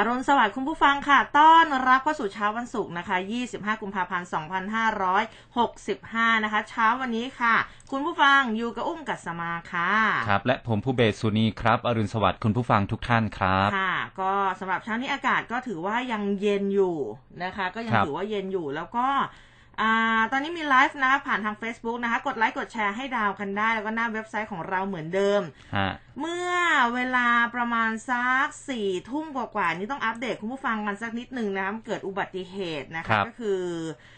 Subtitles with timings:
[0.00, 3.16] อรุณสวัสดิ์คุณผู้ฟังค่ะ ต้อนรับเข้าสู่เช้าวันศุกร์นะคะ
[3.48, 4.28] 25 กุมภาพันธ์
[6.34, 7.54] 2565 นะคะ เช้าวันนี้ค่ะ
[7.90, 9.92] คุณผู้ฟังอยู่กับอุ้มกัสมาค่ะ
[10.28, 16.96] ครับ และผมผู้เบสสุนีครับ อรุณสวัสดิ์คุณผู้ฟังทุกท่านครับ ค่ะ ก็สำหรับเช้านี้อากาศก็ถือว่ายังเย็นอยู่
[17.44, 19.06] นะคะ ก็ยังครับถือว่าเย็นอยู่แล้วก็
[19.80, 25.42] อ่าตอนนี้มีไลฟ์นะผ่านทาง Facebook นะคะ กดไลค์กดแชร์ให้ดาวกันได้ แล้วก็หน้าเว็บไซต์ของเราเหมือนเดิม
[25.76, 26.50] ฮะ เมื่อ
[26.94, 34.17] เวลาประมาณสักสี่ทุ่มกว่าๆนี่ต้องอัปเดตคุณผู้ฟังกันสักนิดนึงนะคะเกิดอุบัติเหตุนะครัคะ บ ก็คืออ่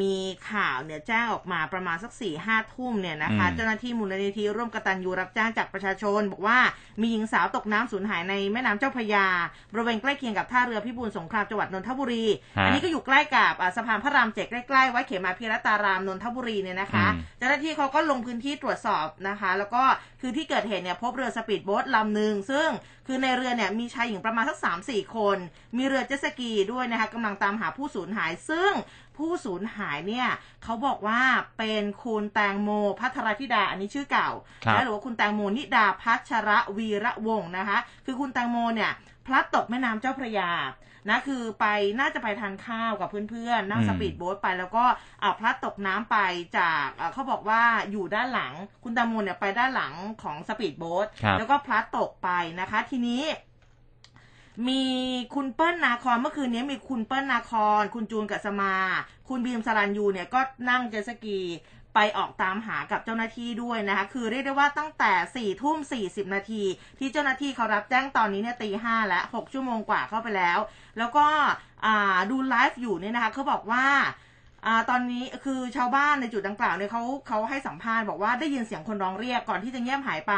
[0.00, 0.16] มี
[0.50, 6.58] ข่าวเนี่ยแจ้งออกมาประมาณสักสี่ห้าทุ่มเนี่ยนะคะอืมเจ้าหน้าที่มูลนิธิร่วมกตัญญูรับจ้างจากประชาชน บอกว่า
[7.00, 9.26] มีหญิงสาวตกน้ำสูญหายในแม่น้ำเจ้าพระยา
[9.72, 12.24] บริเวณใกล้เคียงกับท่าเรือพิบูลสงครามจังหวัดนนทบุรี
[12.58, 19.82] ฮะอันนี้ก็อยู่ใกล้กับอ่าสะพานพระรามเจ็ดใกล้ๆวัดเขมาพิรัตารามนนทบุรีเนี่ยนะคะอืมเจ้าหน้าที่เขาก็ลงพื้นที่ตรวจสอบนะคะ แล้วก็
[20.20, 22.68] คือที่เกิดเหตุเนี่ยพบเรือสปีดโบ๊ทลำหนึ่งซึ่ง
[23.06, 25.38] คือในเรือเนี่ยมีชายหญิงประมาณสักสามสี่คน
[25.76, 28.72] มีเรือเจ็ตสกีด้วยนะคะกำลังตามหาผู้สูญหายซึ่ง
[29.18, 30.28] ผู้สูญหายเนี่ย
[30.64, 31.20] เขาบอกว่า
[31.58, 34.30] เป็นคุณแตงโมภัทรธิดาอันนี้ชื่อเก่า
[34.64, 38.90] ครับนะหรือว่าคุณแตงโมนิดาพัชรวีระพงษ์นะคะ คือคุณแตงโมเนี่ย
[39.26, 40.52] พลัดตกแม่น้ำเจ้าพระยา
[41.08, 41.66] นะคือไป
[42.00, 44.84] น่าจะไปทานข้าวกับเพื่อนๆนั่งอืมสปีดโบ๊ทไปแล้วก็
[45.22, 46.18] อ่าพลัดตกน้ำไป
[46.58, 48.52] จากอ่าเขาบอกว่าอยู่ด้านหลัง
[48.84, 52.28] คุณแตงโมเนี่ยไปด้านหลังของสปีดโบ๊ทครับแล้วก็พลัดตกไป
[52.60, 53.22] นะคะ ทีนี้
[54.66, 54.82] มี
[55.34, 58.74] คุณเปิ้ลนาคอนเมื่อคืนนี้มีคุณเปิ้ลนาคอนคุณจูนกัสมา
[59.28, 61.40] คุณบีมสรันยูเนี่ยก็นั่งเจสกี
[61.94, 66.62] ไปออกตามหากับเจ้าหน้าที่ด้วยนะคะ คือเรียกได้ว่าตั้งแต่สี่ทุ่มสี่สิบนาที
[66.98, 70.58] ที่เจ้าหน้าที่เขารับแจ้งตอนนี้เนี่ยตีห้าแล้วหกชั่วโมงกว่าเข้าไปแล้ว
[70.98, 71.26] แล้วก็
[72.30, 73.86] ดูไลฟ์อยู่เนี่ยนะคะเขาบอกว่า
[74.66, 80.34] อ่าตอนนี้คือชาวบ้านในจุดดังกล่าวเนี่ยเขาเขาให้สัมภาษณ์บอกว่าได้ยินเสียงคนร้องเรียกก่อนที่จะเงียบหายไป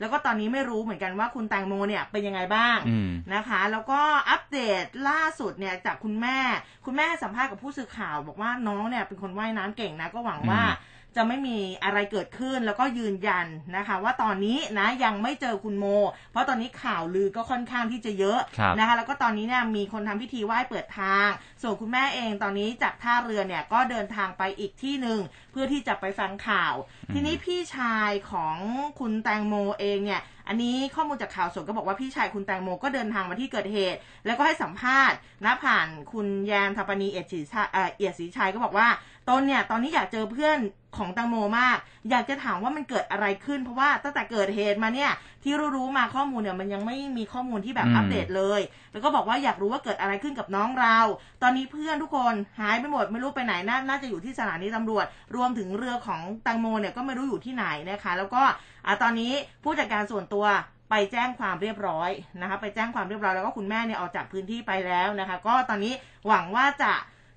[0.00, 4.00] แล้วก็ตอนนี้ไม่รู้เหมือนกันว่าคุณแตงโมเนี่ยเป็นยังไงบ้างอืมนะคะ แล้วก็
[4.30, 6.38] อัปเดตล่าสุดเนี่ยจากคุณแม่
[6.84, 13.46] คุณแม่ให้สัมภาษณ์กับผู้สื่อข่าว บอกว่าน้องเนี่ยเป็นคนว่ายน้ำเก่งนะก็หวังว่าอืม จะไม่มีอะไรเกิดขึ้นแล้วก็ยืนยัน
[13.76, 15.84] นะคะ ว่าตอนนี้นะยังไม่เจอคุณโม
[16.32, 21.28] เพราะตอนนี้ข่าวลือก็ค่อนข้างที่จะเยอะครับนะคะ แล้วก็ตอนนี้เนี่ยมีคนทำพิธีไหว้เปิดทาง
[21.62, 25.20] ส่วนคุณแม่เองตอนนี้จากท่าเรือเนี่ยก็เดินทางไปอีกที่หนึ่ง
[25.52, 26.74] เพื่อที่จะไปฟังข่าว
[27.12, 28.56] ทีนี้พี่ชายของ
[29.00, 38.88] คุณแตงโมเองเนี่ยอันนี้ข้อมูลจากข่าวสดก็บอกว่าพี่ชายคุณแตงโมก็เดินทางมาที่เกิดเหตุ แล้วก็ให้สัมภาษณ์นะผ่านคุณแยมทัปปณีเอียดศรีชัยเอ่อเอียดศรีชัยก็บอกว่า
[39.28, 40.58] ตนเนี่ยตอนนี้อยากเจอเพื่อน
[40.96, 41.78] ของแตงโมมาก
[42.10, 45.10] อยากจะถามว่ามันเกิดอะไรขึ้น เพราะว่าตั้งแต่เกิดเหตุมาเนี่ย
[45.42, 48.60] ที่รู้ๆมาข้อมูลเนี่ยมันยังไม่มีข้อมูลที่แบบอืมอัปเดตเลย
[48.92, 50.98] แล้วก็บอกว่าอยากรู้ว่าเกิดอะไรขึ้นกับน้องเรา
[51.42, 55.06] ตอนนี้เพื่อนทุกคนหายไปหมดไม่รู้ไปไหนนาน่าจะอยู่ที่สถานีตำรวจ
[55.36, 58.42] รวมถึงเรือของแตังโมเนี่ยก็ไม่รู้อยู่ที่ไหนนะคะ แล้วก็
[58.86, 59.32] อ่าตอนนี้
[59.64, 60.46] ผู้จัดการส่วนตัว
[60.90, 65.92] ไปแจ้งความเรียบร้อยนะคะ ไปแจ้งความเรียบร้อยแล้วก็คุณแม่เนี่ยออกจากพื้นที่ไปแล้วนะคะ ก็ตอนนี้
[66.26, 66.92] หวังว่าจะ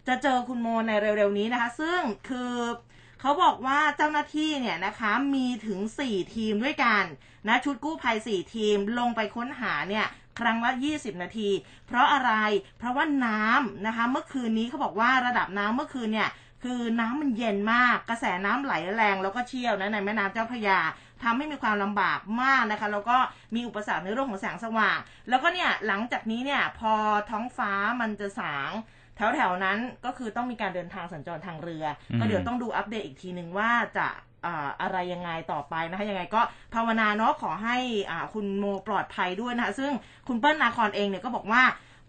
[0.07, 1.99] จะเจอคุณโมในเร็วๆนี้นะคะ ซึ่ง
[2.29, 2.55] คือ
[3.21, 7.03] เขาบอกว่าเจ้าหน้าที่เนี่ยนะคะมีถึง 4 ทีมด้วยกัน
[7.47, 10.05] นะชุดกู้ภัย 4 ทีมลงไปค้นหาเนี่ย
[10.39, 11.49] ครั้งละ 20 นาที
[11.87, 12.31] เพราะอะไร
[12.77, 16.29] เพราะว่าน้ำนะคะ เมื่อคืนนี้เขาบอกว่าระดับน้ำเมื่อคืนเนี่ย
[16.63, 20.79] คือน้ำมันเย็นมาก กระแสน้ำไหลแรงแล้วก็เชี่ยวนะในแม่น้ำเจ้าพระยา
[21.23, 23.17] ทำให้มีความลำบากมากนะคะ แล้วก็
[23.55, 24.97] มีอุปสรรคในเรื่องของแสงสว่าง
[25.29, 26.93] แล้วก็เนี่ยหลังจากนี้เนี่ยพอ
[27.29, 27.71] ท้องฟ้า
[28.01, 28.71] มันจะสาง
[29.15, 34.07] แถวแถวๆนั้นก็คือต้องมีการเดินทางสัญจรทางเรืออมก็เดี๋ยวต้องดูอัปเดตอีกทีหนึ่งว่าจะ
[34.45, 36.41] อ่าอะไรยังไงต่อไปนะคะยังไงก็
[36.73, 37.77] ภาวนาเนาะขอให้
[38.11, 39.91] อ่าคุณโมปลอดภัยด้วยนะคะซึ่ง
[40.27, 41.63] คุณเปิ้ลนาคอนเองเนี่ยก็บอกว่า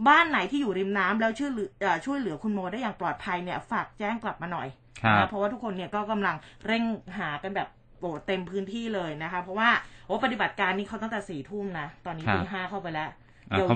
[0.08, 4.68] บ้านไหนที่อยู่ริมน้ำแล้วช่วยเหลือเอ่อช่วยเหลือคุณโมได้อย่างปลอดภัยเนี่ยฝากแจ้งกลับมาหน่อย
[5.02, 6.36] ครับนะเพราะว่าทุกคนเนี่ยก็กำลัง
[6.66, 6.84] เร่ง
[7.18, 7.68] หากันแบบ
[8.00, 9.68] โอ้เต็มพื้นที่เลยนะคะ เพราะว่า
[10.06, 13.25] โอ้ปฏิบัติการนี้เขาตั้งแต่สี่ทุ่มนะ ตอนนี้ครับตีห้าเข้าไปแล้วอ่าเขา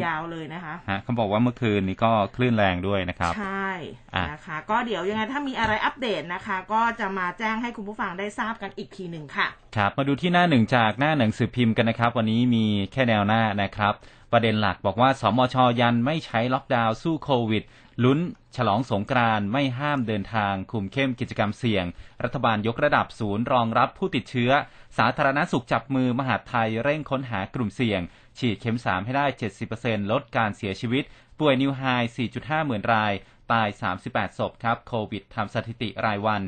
[0.07, 3.69] ยาวๆเลยนะคะฮะเขาบอกว่าเมื่อคืนนี้ก็คลื่นแรงด้วยนะครับ ใช่
[4.15, 13.95] อะนะคะ ก็เดี๋ยวยังไงถ้ามีอะไรอัปเดตนะคะ ก็จะมาแจ้งให้คุณผู้ฟังได้ทราบกันอีกทีหนึ่งค่ะ ครับมาดูที่หน้าหนึ่งจากหน้าหนังสือพิมพ์กันนะครับ วันนี้มีแค่แนวหน้านะครับ
[14.33, 17.63] ประเด็นหลักบอกว่าสมชยันไม่ใช้ล็อกดาวน์สู้โควิด
[18.05, 18.21] ลุ้น
[18.57, 21.85] ฉลองสงกรานไม่ห้ามเดินทาง คุมเข้มกิจกรรมเสี่ยง
[22.25, 24.51] รัฐบาลยกระดับศูนย์รองรับผู้ติดเชื้อ
[24.99, 28.01] สาธารณสุขจับมือมหาดไทยเร่งค้นหากลุ่มเสี่ยง
[28.39, 29.27] ฉีดเข็ม 3 ให้ได้
[29.69, 31.05] 70%ลดการเสียชีวิต
[31.39, 31.83] ป่วยนิวไฮ
[32.29, 33.13] 4.5 หมื่นราย
[33.53, 33.69] ตาย
[34.05, 36.43] 38 ศพครับ โควิดทำสถิติรายวัน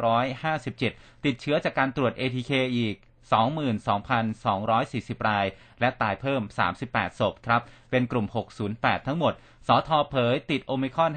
[0.00, 2.96] 23,557 ติดเชื้อจากการตรวจ ATK อีก
[3.34, 5.46] 22,240 ราย
[5.80, 6.42] และตายเพิ่ม
[6.80, 8.26] 38 ศพครับ เป็นกลุ่ม
[8.66, 9.34] 608 ทั้งหมด
[9.68, 11.12] สทเผยติดโอมิครอน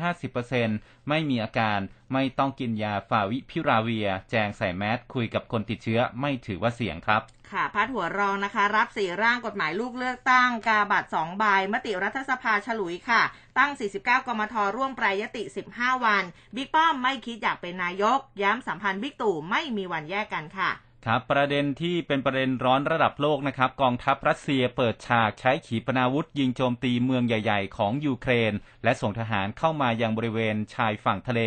[0.51, 1.79] 50%ไม่มีอาการ
[2.13, 7.21] ไม่ต้องกินยาฟาวิพิราเวีย แจงใส่แมสคุยกับคนติดเชื้อไม่ถือว่าเสี่ยงครับ
[7.51, 13.21] ค่ะพาดหัวรองนะคะ รับสี่ร่างกฎหมายลูกเลือกตั้ง กาบัตรสองใบมติรัฐสภาฉลุยค่ะ
[13.57, 16.23] ตั้ง 49 กมทร่วมแปรยติ 15 วัน
[16.55, 20.71] บิ๊กป้อมไม่คิดอยากเป็นนายก ย้ำสัมพันธ์บิ๊กตู่ไม่มีวันแยกกันค่ะ
[21.05, 28.53] ครับประเด็นที่เป็นประเด็นร้อนระดับโลกนะครับกองทัพรัสเซียเปิดฉากใช้ขีปนาวุธยิงโจมตีเมืองใหญ่ ๆ ของยูเครน
[28.83, 31.41] และส่งทหารเข้ามายังบริเวณชายฝั่งทะเล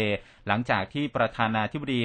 [0.47, 2.03] หลังจากที่ประธานาธิบดี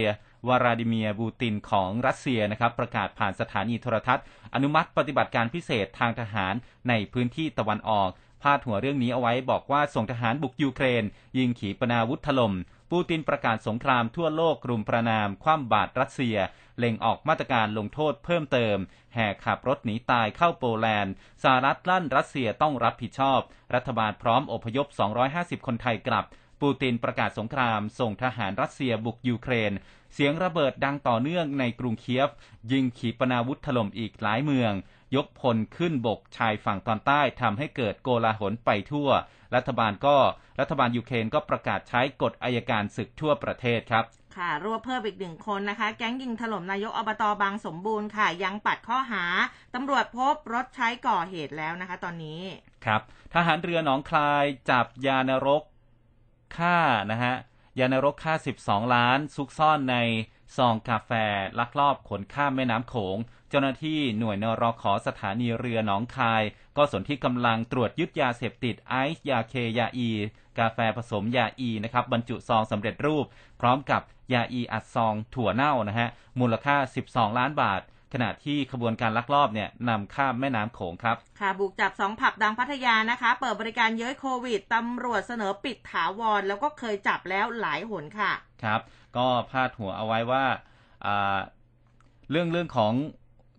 [0.48, 6.54] วลาดิเมียร์ปูตินของรัสเซียนะครับประกาศผ่านสถานีโทรทัศน์ อนุมัติปฏิบัติการพิเศษทางทหาร
[6.90, 8.10] ในพื้นที่ตะวันออก
[8.42, 11.04] พาดหัวเรื่องนี้เอาไว้บอกว่าส่งทหารบุกยูเครน
[11.38, 12.54] ยิงขีปนาวุธถล่ม
[12.92, 16.38] ปูตินประกาศสงครามทั่วโลกกลุ่มประนาม คว่ำบาตรรัสเซีย
[16.80, 18.78] เล็งออกมาตรการลงโทษเพิ่มเติม
[19.14, 21.14] แห่ขับรถหนีตายเข้าโปแลนด์
[21.44, 23.40] สหรัฐลั่นรัสเซียต้องรับผิดชอบ
[23.76, 24.88] รัฐบาลพร้อมอพยพ
[25.28, 26.26] 250 คนไทยกลับ
[26.62, 29.72] ปูตินประกาศสงคราม ส่งทหารรัสเซียบุกยูเครน
[30.14, 32.30] เสียงระเบิดดังต่อเนื่องในกรุงเคียฟ
[32.72, 34.74] ยิงขีปนาวุธถล่มอีกหลายเมือง
[35.16, 39.10] ยกพลขึ้นบกชายฝั่งตอนใต้ทำให้เกิดโกลาหลไปทั่ว
[39.56, 40.18] รัฐบาลก็
[40.60, 44.06] รัฐบาลยูเครนก็ประกาศใช้กฎอายการศึกทั่วประเทศครับ
[44.38, 49.24] ค่ะรวบเพิ่มอีกหนึ่งคนนะคะ แก๊งยิงถล่มนายกอบตบางสมบูรณ์ค่ะ ยังปัดข้อหา
[49.76, 52.42] ตำรวจพบรถใช้ก่อเหตุแล้วนะคะ ตอนนี้
[52.86, 53.02] ครับ
[53.34, 55.64] ทหารเรือหนองคลายจับยานรก
[56.58, 56.78] ฆ่า
[57.12, 57.34] นะฮะ
[57.80, 58.34] ยานรกฆ่า
[58.64, 59.98] 12 ล้าน ซุกซ่อนใน
[60.58, 61.12] ซองกาแฟ
[61.60, 63.18] ลักลอบขนข้ามแม่น้ำโขง
[63.50, 66.44] เจ้าหน้าที่หน่วยนรขอสถานีเรือหนองคาย
[66.78, 70.12] ก็สนที่กำลังตรวจยึดยาเสพติดไอซ์ยาเคยาอี
[70.60, 73.26] กาแฟผสมยาอีนะครับบรรจุซองสำเร็จรูป
[73.62, 74.02] พร้อมกับ
[74.34, 76.10] ยาอีอัดซองถั่วเน่านะฮะ
[76.40, 76.76] มูลค่า
[77.08, 77.82] 12 ล้านบาท
[78.14, 88.32] ขณะที่ขบวนการลักลอบเนี่ยนำข้ามแม่น้ำโขงครับ ค่ะ บุกจับสองผับดังพัทยานะคะ เปิดบริการเย้ยโควิดตำรวจเสนอปิดถาวร แล้วก็เคยจับแล้วหลายหนค่ะ
[88.64, 88.82] ครับ
[89.18, 90.44] ก็พาดหัวเอาไว้ว่า
[91.06, 91.38] อ่า
[92.32, 92.94] เรื่องเรื่องของ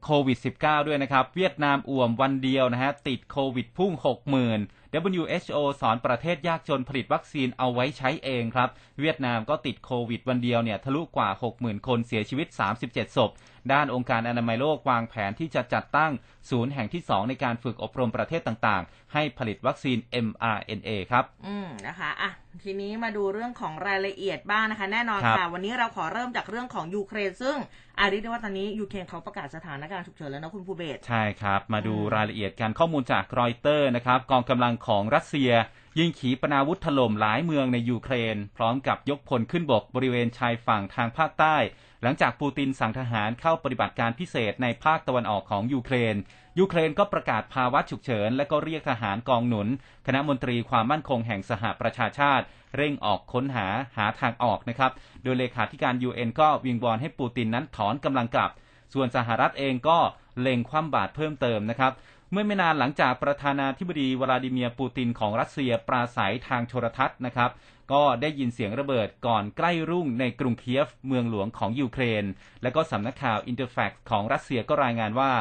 [0.05, 3.93] โควิด -19 ด้วยนะครับ เวียดนามอ่วมวันเดียวนะฮะ ติดโควิดพุ่ง
[4.39, 8.69] 60,000 WHO สอนประเทศยากจนผลิตวัคซีนเอาไว้ใช้เองครับ
[9.01, 11.29] เวียดนามก็ติดโควิดวันเดียวเนี่ย ทะลุกว่า
[11.59, 12.49] 60,000 คนเสียชีวิต
[12.83, 13.31] 37 ศพ
[13.73, 16.13] ด้านองค์การอนามัยโลกวางแผนที่จะจัดตั้ง
[16.51, 22.33] ศูนย์แห่งที่ 2 ในการฝึกอบรมประเทศต่างๆ ให้ผลิตวัคซีน mRNA ครับ อืมนะคะอะ
[22.65, 27.57] ทีนี้มาดูเรื่องของรายละเอียดบ้างนะคะ แน่นอนครับค่ะ วันนี้เราขอเริ่มจากเรื่องของยูเครน ซึ่ง
[27.99, 35.51] เรียกได้ว่าตอนนี้ยูเครนเขาประกาศสถานการณ์ฉุกเฉินแล้วนะคุณภูเบศใช่ครับ มาดูอืมรายละเอียดการข้อมูลจากรอยเตอร์นะครับกองกำลังของรัสเซีย
[35.99, 41.57] ยิงขีปนาวุธถล่มหลายเมืองในยูเครน พร้อมกับยกพลขึ้นบกบริเวณชายฝั่งทางภาคใต้
[42.03, 46.17] หลังจากปูตินสั่งทหารเข้าปฏิบัติการพิเศษในภาคตะวันออกของยูเครน
[46.59, 49.69] ยูเครนก็ประกาศภาวะฉุกเฉิน และก็เรียกทหารกองหนุน
[50.07, 52.45] คณะมนตรีความมั่นคงแห่งสหประชาชาติ
[52.77, 53.67] เร่งออกค้นหา
[53.97, 54.93] หาทางออกนะครับ
[55.23, 58.51] โดยเลขาธิการ UN ก็วิงวอนให้ปูตินนั้นถอนกำลังกลับ
[58.95, 59.99] ส่วนสหรัฐเองก็
[60.41, 61.93] เล็งคว่ำบาตรเพิ่มเติมนะครับ
[62.33, 67.51] เมื่อไม่นานหลังจากประธานาธิบดีวลาดิเมียร์ปูตินของรัสเซียปราศรัยทางโทรทัศน์นะครับ
[67.93, 72.25] ก็ได้ยินเสียงระเบิดก่อนใกล้รุ่งในกรุงเคียฟเมืองหลวงของยูเครน
[72.63, 75.33] และก็สำนักข่าวอินเตอร์แฟกซ์ของรัสเซียก็รายงานว่า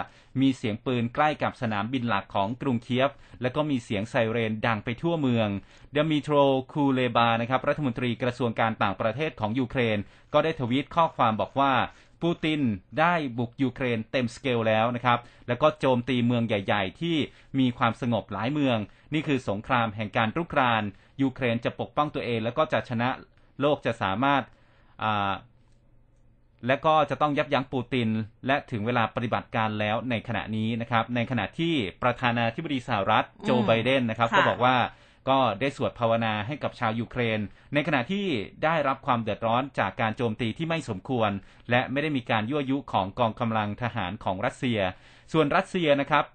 [0.42, 3.10] มีเสียงปืนใกล้กับสนามบินหลักของกรุงเคียฟ
[3.42, 5.48] และก็มีเสียงไซเรนดังไปทั่วเมือง
[5.94, 6.36] ดมิโตร
[6.72, 9.98] คูเลบานะครับรัฐมนตรีกระทรวงการต่างประเทศของยูเครน
[10.34, 11.74] ก็ได้ทวีตข้อความบอกว่า
[12.22, 12.62] ปูติน
[13.00, 17.16] ได้บุกยูเครนเต็มสเกลแล้วนะครับ แล้วก็โจมตีเมืองใหญ่ ๆ ที่
[17.60, 18.78] มีความสงบหลายเมือง
[19.14, 20.84] นี่คือสงครามแห่งการรุกราน
[21.22, 23.10] ยูเครนจะปกป้องตัวเอง แล้วก็จะชนะ
[23.62, 24.44] โลกจะสามารถ
[25.04, 25.32] อ่า
[26.68, 28.10] และก็จะต้องยับยั้งปูติน
[28.48, 34.76] และถึงเวลาปฏิบัติการแล้วในขณะนี้นะครับ ในขณะที่ประธานาธิบดีสหรัฐโจอืมไบเดนนะครับค่ะก็บอกว่า
[35.30, 37.40] ก็ได้สวดภาวนาให้กับชาวยูเครน
[37.74, 38.26] ในขณะที่
[38.64, 41.32] ได้รับความเดือดร้อนจากการโจมตีที่ไม่สมควร
[41.70, 44.80] และไม่ได้มีการยั่วยุของกองกำลังทหารของรัสเซีย
[45.32, 46.26] ส่วนรัสเซียนะครับ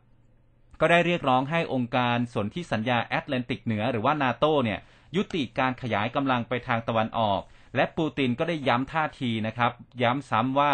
[0.81, 4.81] ก็ได้เรียกร้องให้องค์การสนธิสัญญาแอตแลนติกเหนือหรือว่านาโตเนี่ย
[5.17, 7.41] ยุติการขยายกำลังไปทางตะวันออก
[7.77, 9.73] และปูตินก็ได้ย้ำท่าทีนะครับ
[10.03, 10.73] ย้ำซ้ำว่า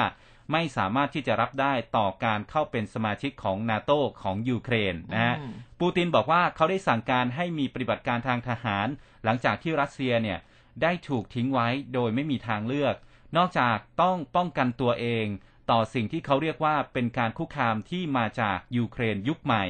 [0.52, 8.86] ไม่สามารถที่จะรับได้ต่อการเข้าเป็นสมาชิกของนาโตของยูเครนนะฮะอืมปูตินบอกว่าเขาได้สั่งการให้มีปฏิบัติการทางทหาร
[9.24, 10.38] หลังจากที่รัสเซียเนี่ย
[10.82, 12.94] ได้ถูกทิ้งไว้โดยไม่มีทางเลือก
[13.36, 15.26] นอกจากต้องป้องกันตัวเอง
[15.70, 19.64] ต่อสิ่งที่เขาเรียกว่าเป็นการคุกคามที่มาจากยูเครนยุคใหม่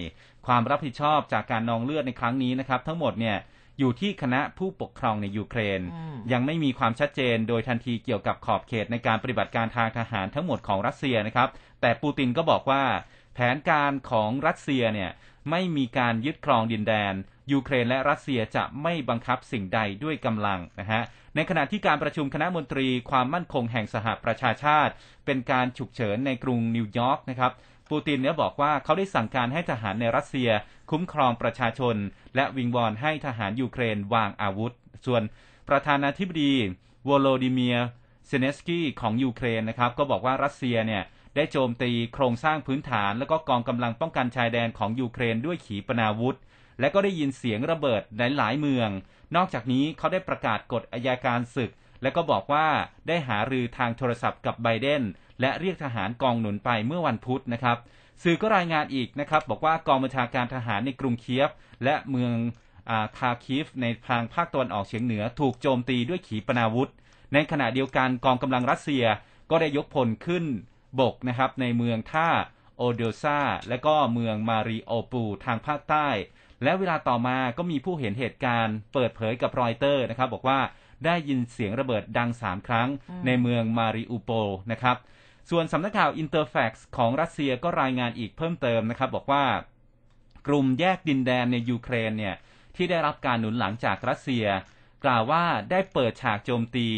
[0.46, 3.36] ความรับผิดชอบจากการนองเลือดในครั้งนี้นะครับ ทั้งหมดเนี่ย
[3.78, 11.48] อยู่ที่คณะผู้ปกครองในยูเครนอืมยังไม่มีความชัดเจนโดยทันทีเกี่ยวกับขอบเขตในการปฏิบัติการทางทหารทั้งหมดของรัสเซียนะครับ
[11.80, 12.82] แต่ปูตินก็บอกว่า
[13.34, 15.10] แผนการของรัสเซียเนี่ย
[15.50, 17.14] ไม่มีการยึดครองดินแดน
[17.52, 21.02] ยูเครนและรัสเซียจะไม่บังคับสิ่งใดด้วยกำลังนะฮะ
[21.34, 24.92] ในขณะที่การประชุมคณะมนตรีความมั่นคงแห่งสหประชาชาติ
[25.26, 27.52] เป็นการฉุกเฉินในกรุงนิวยอร์กนะครับ
[27.90, 30.50] ปูตินเนี่ยบอกว่าเขาได้สั่งการให้ทหารในรัสเซีย
[30.90, 31.96] คุ้มครองประชาชน
[32.36, 34.72] และวิงวอนให้ทหารยูเครนวางอาวุธ
[35.06, 35.22] ส่วน
[35.68, 36.54] ประธานาธิบดี
[37.08, 37.78] โวโลดิเมียร์
[38.26, 41.02] เซเลนสกี้ของยูเครนนะครับ ก็บอกว่ารัสเซียเนี่ย
[41.36, 46.36] ได้โจมตีโครงสร้างพื้นฐาน และก็กองกำลังป้องกันชายแดนของยูเครนด้วยขีปนาวุธ
[46.80, 48.90] และก็ได้ยินเสียงระเบิดในหลายเมือง
[49.36, 51.70] นอกจากนี้เขาได้ประกาศกฎอายการศึก
[52.02, 52.66] และก็บอกว่า
[53.08, 55.02] ได้หารือทางโทรศัพท์กับไบเดน
[55.40, 57.76] และเรียกทหารกองหนุนไปเมื่อวันพุธนะครับ
[58.22, 61.50] สื่อก็รายงานอีกนะครับ บอกว่ากองบัญชาการทหารในกรุงเคียฟ
[61.84, 62.34] และเมือง
[62.90, 66.90] คาร์คิฟในทางภาคตะวันออกเฉียงเหนือถูกโจมตีด้วยขีปนาวุธ
[67.34, 69.04] ในขณะเดียวกันกองกำลังรัสเซีย
[69.50, 70.44] ก็ได้ยกพลขึ้น
[71.00, 72.28] บกนะครับในเมืองท่า
[72.76, 76.08] โอเดสซาและก็เมืองมาริอูโปลทางภาคใต้
[76.62, 80.60] และเวลาต่อมาก็มีผู้เห็นเหตุการณ์ เปิดเผยกับรอยเตอร์นะครับ บอกว่า
[81.04, 82.88] ได้ยินเสียงระเบิดดังสามครั้ง
[83.26, 84.96] ในเมืองมาริอูโปลนะครับ
[85.50, 89.44] ส่วนสำนักข่าวอินเตอร์แฟกซ์ของรัสเซียก็รายงานอีกเพิ่มเติมนะครับ บอกว่า
[90.46, 92.36] กลุ่มแยกดินแดนในยูเครนเนี่ย
[92.76, 94.46] ที่ได้รับการหนุนหลังจากรัสเซีย
[95.04, 96.88] กล่าวว่าได้เปิดฉากโจมตี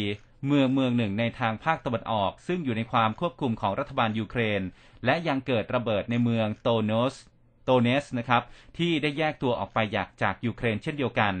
[0.47, 4.61] เมืองเมืองหนึ่งในทางภาคตะวันออก ซึ่งอยู่ในความควบคุมของรัฐบาลยูเครน
[5.05, 8.43] และยังเกิดระเบิดในเมืองโดเนตสก์โดเนตสก์นะครับ
[8.77, 11.33] ที่ได้แยกตัวออกไปจากจากยูเครนเช่นเดียวกัน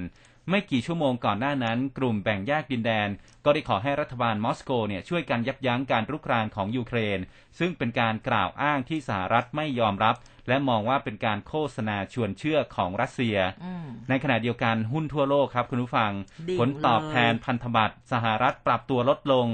[0.49, 3.09] ไม่กี่ชั่วโมงก่อนหน้านั้น กลุ่มแบ่งแยกดินแดน
[3.45, 7.19] ก็ได้ขอให้รัฐบาลมอสโกเนี่ยช่วยกันยับยั้งการรุกรานของยูเครน
[7.59, 10.15] ซึ่งเป็นการกล่าวอ้างที่สหรัฐไม่ยอมรับ
[10.47, 16.11] และมองว่าเป็นการโฆษณาชวนเชื่อของรัสเซียอืมในขณะเดียวกันหุ้นทั่วโลกครับคุณผู้ฟัง
[16.47, 19.47] ดิ่งผลตอบเลยแทนพันธบัตรสหรัฐปรับตัวลดลง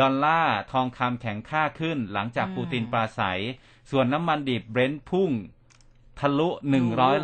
[0.00, 3.40] ดอลลาร์ทองคำแข็งค่าขึ้นหลังจากปูตินปราศรัย
[3.90, 5.30] ส่วนน้ำมันดิบเบรนท์พุ่ง
[6.22, 7.16] ทะลุหนึ่งร้อย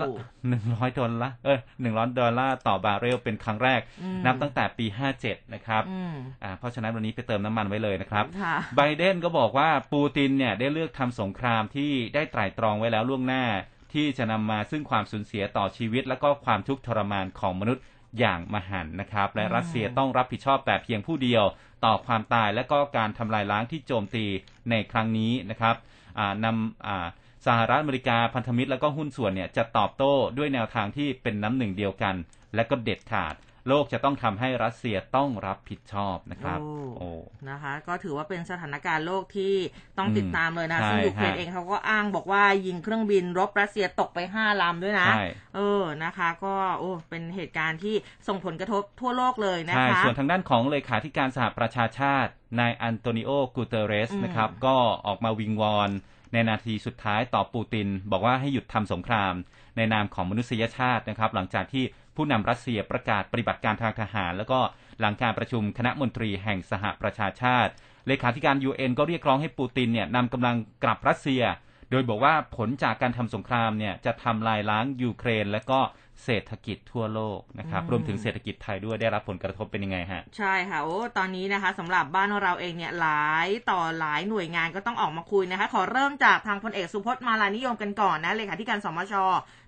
[0.49, 13.45] หนึ่งร้อยดอลลาร์เออหนึ่งร้อยดอลลาร์ต่อบาร์เรลเป็นครั้งแรกอืมนับตั้งแต่ปีห้าเจ็ดนะครับอืมอ่าเพราะฉะนั้นวันนี้ไปเติมน้ำมันไว้เลยนะครับค่ะไบเดนก็บอกว่าปูตินเนี่ยได้เลือกทำสงครามที่ได้ไตร่ตรองไว้แล้วล่วงหน้า
[13.95, 17.85] ที่จะนำมาซึ่งความสูญเสียต่อชีวิต และก็ความทุกข์ทรมานของมนุษย์
[18.19, 21.45] อย่างมหันต์นะครับ และรัสเซียต้องรับผิดชอบแต่เพียงผู้เดียว
[21.85, 24.25] ต่อความตายและก็การทำลายล้างที่โจมตี
[24.71, 25.77] ในครั้งนี้นะครับ
[26.19, 27.07] อ่านำอ่า
[27.47, 32.15] สหรัฐอเมริกาพันธมิตรและก็หุ้นส่วนเนี่ยจะตอบโต้ด้วยแนวทางที่เป็นน้ำหนึ่งเดียวกัน
[32.55, 33.35] และก็เด็ดขาด
[33.69, 37.11] โลกจะต้องทำให้รัสเซียต้องรับผิดชอบนะครับโอ้โอ้
[37.51, 39.55] นะคะ ก็ถือว่าเป็นสถานการณ์โลกที่
[39.99, 45.25] ต้องอืมติดตามเลยนะใช่ซึ่งยูเครนฮะเองเขาก็อ้างบอกว่ายิงเครื่องบินรบรัสเซียตกไปห้าลำด้วยนะใช่
[45.57, 47.95] เออนะคะ ก็โอ้เป็นเหตุการณ์ที่
[48.29, 52.31] ส่งผลกระทบทั่วโลกเลยนะใช่คะส่วนทางด้านของเลขาธิการสหประชาชาติ
[52.61, 54.77] นายอันโตนิโอกูเตเรสอืมนะครับก็
[55.07, 55.91] ออกมาวิงวอน
[56.33, 59.35] ในนาทีสุดท้ายต่อปูติน บอกว่าให้หยุดทำสงคราม
[59.77, 61.85] ในนามของมนุษยชาตินะครับ หลังจากที่
[62.17, 64.61] ผู้นำรัสเซียประกาศปฏิบัติการทางทหาร แล้วก็
[65.01, 67.73] หลังการประชุมคณะมนตรีแห่งสหประชาชาติ
[68.07, 71.43] เลขาธิการ UN ก็เรียกร้องให้ปูตินเนี่ยนำกำลังกลับรัสเซีย
[71.91, 75.81] โดยบอกว่าผลจากการทำสงครามเนี่ยจะทำลายล้างยูเครน และก็
[76.25, 89.15] เศรษฐกิจทั่วโลกนะครับอืมรวมถึงเศรษฐกิจไทยด้วยได้รับผลกระทบเป็นยังไงฮะ ใช่ค่ะ โอ้ ตอนนี้นะคะสำหรับบ้านเราเองเนี่ยหลายต่อหลายหน่วยงานก็ต้องออกมาคุยนะคะ ขอเริ่มจากทางพลเอกสุพจน์มาลานิยมกันก่อนนะเลขาธิการสมช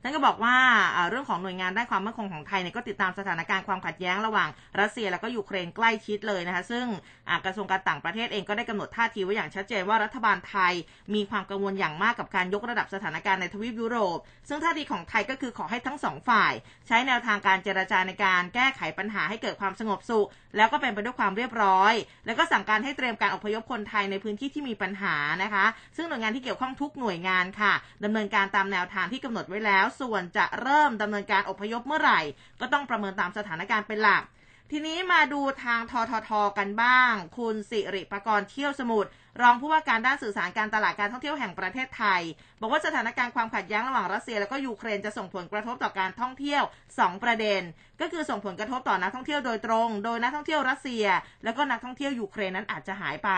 [0.02, 0.56] ท่านก็บอกว่า
[0.96, 4.48] อ่าเรื่องของหน่วยงานด้านความมั่นคงของไทยเนี่ยก็ติดตามสถานการณ์ความขัดแย้งระหว่าง
[4.80, 6.86] รัสเซียแล้วก็ยูเครนใกล้ชิดเลยนะคะ ซึ่ง
[7.28, 10.72] อ่ากระทรวงการต่างประเทศเองก็ได้กำหนดท่าทีไว้อย่างชัดเจนว่ารัฐบาลไทย
[11.14, 16.39] มีความกังวลอย่างมากกับการยกระดับสถานการณ์ในทวีปยุโรป ซึ่งท่าทีของไทยก็คือขอให้ทั้งสองฝ่าย
[16.86, 21.92] ใช้แนวทางการเจรจาในการแก้ไขปัญหาให้เกิดความสงบสุข แล้วก็เป็นไปด้วยความเรียบร้อย
[22.26, 25.64] แล้วก็สั่งการให้เตรียมการอพยพคนไทยในพื้นที่ที่มีปัญหานะคะ
[25.96, 27.72] ซึ่งหน่วยงานที่เกี่ยวข้องทุกหน่วยงานค่ะ
[28.04, 32.20] ดำเนินการตามแนวทางที่กำหนดไว้แล้ว ส่วนจะเริ่มดำเนินการอพยพเมื่อไหร่
[32.60, 34.24] ก็ต้องประเมินตามสถานการณ์เป็นหลัก
[34.70, 42.22] ทีนี้มาดูทางทททกันบ้าง คุณสิริปรกรณ์เที่ยวสมุทรรองผู้ว่าการด้านสื่อสารการตลาดการท่องเที่ยวแห่งประเทศไทย
[42.60, 46.62] บอกว่าสถานการณ์ความขัดแย้งระหว่างรัสเซียและก็ยูเครนจะส่งผลกระทบต่อการท่องเที่ยว
[46.94, 47.62] 2 ประเด็น
[48.00, 51.04] ก็คือส่งผลกระทบต่อนักท่องเที่ยวโดยตรง โดยนักท่องเที่ยวรัสเซีย
[51.44, 53.30] แล้วก็นักท่องเที่ยวยูเครนนั้นอาจจะหายไป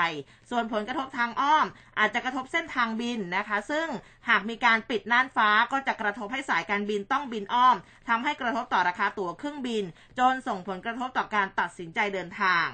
[0.50, 1.66] ส่วนผลกระทบทางอ้อม
[1.98, 3.86] อาจจะกระทบเส้นทางบินนะคะ ซึ่ง
[4.28, 7.76] หากมีการปิดน่านฟ้าก็จะกระทบให้สายการบินต้องบินอ้อม
[8.08, 9.84] ทำให้กระทบต่อราคาตั๋วเครื่องบิน
[10.18, 12.68] จนส่งผลกระทบต่อการตัดสินใจเดินทาง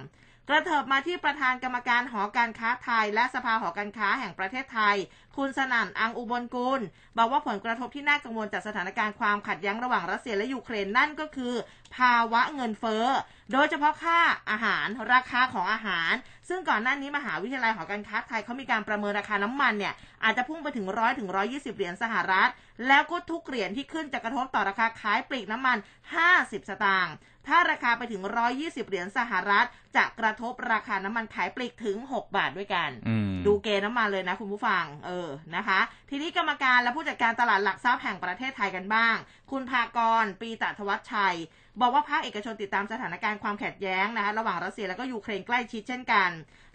[0.51, 4.97] กระเถิบมาที่ประธานกรรมการหอการค้าไทย และสภาหอการค้าแห่งประเทศไทย
[5.37, 6.81] คุณสนั่นอังอุบลกุล
[7.19, 11.55] บอกว่าผลกระทบที่น่ากังวลจากสถานการณ์ความขัดแย้งระหว่างรัสเซียและยูเครนนั่นก็คือ
[11.97, 13.07] ภาวะเงินเฟ้อ
[13.53, 16.13] โดยเฉพาะค่าอาหารราคาของอาหาร
[16.49, 22.49] ซึ่งก่อนหน้านี้มหาวิทยาลัยหอการค้าไทยเขามีการประเมินราคาน้ำมันเนี่ยอาจจะพุ่งไปถึงร้อยถึงร้อยี่สิบเหรียญสหรัฐ
[22.89, 25.79] แล้วก็ทุกเหรียญที่ขึ้นจะกระทบต่อราคาขายปลีกน้ำมัน
[26.25, 27.15] 50 สตางค์
[27.49, 28.23] ถ้าราคาไปถึง
[28.55, 39.17] 120 เหรียญสหรัฐ จะกระทบราคาน้ำมันขายปลีกถึง 6 บาทด้วยกันอืมดูเกณฑ์น้ำมันเลยนะคุณผู้ฟัง เออ นะคะ ทีนี้กรรมการและผู้จัดการตลาดหลักทรัพย์แห่งประเทศไทยกันบ้าง
[39.51, 41.37] คุณภากร ปีตธวัชชัย
[41.81, 46.31] บอกว่าภาคเอกชนติดตามสถานการณ์ความขัดแย้งนะคะระหว่างรัสเซียและก็ยูเครนใกล้ชิดเช่นกัน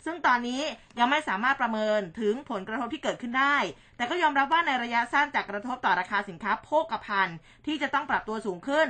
[0.05, 0.61] ซึ่งตอนนี้
[0.99, 3.57] ยังไม่สามารถประเมินถึงผลกระทบที่เกิดขึ้นได้
[3.97, 8.87] แต่ก็ยอมรับว่าในระยะสั้นจะกระทบต่อราคาสินค้าโภคภัณฑ์ที่จะต้องปรับตัวสูงขึ้น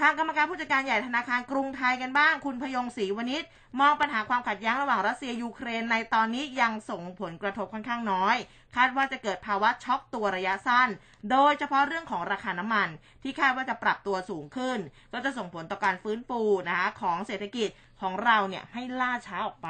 [0.00, 3.44] ทางกรรมการผู้จัดการใหญ่ธนาคารกรุงไทยกันบ้าง คุณพยงศรีวณิช
[3.80, 8.36] มองปัญหาความขัดแย้งระหว่างรัสเซียยูเครนในตอนนี้ยังส่งผลกระทบค่อนข้างน้อย
[8.76, 10.88] คาดว่าจะเกิดภาวะช็อกตัวระยะสั้น
[11.30, 12.88] โดยเฉพาะเรื่องของราคาน้ำมัน
[13.22, 14.78] ที่คาดว่าจะปรับตัวสูงขึ้น
[15.12, 17.68] ก็จะส่งผลต่อการฟื้นฟูนะคะของเศรษฐกิจ
[18.00, 19.68] ของเราเนี่ยให้ล่าช้าออกไป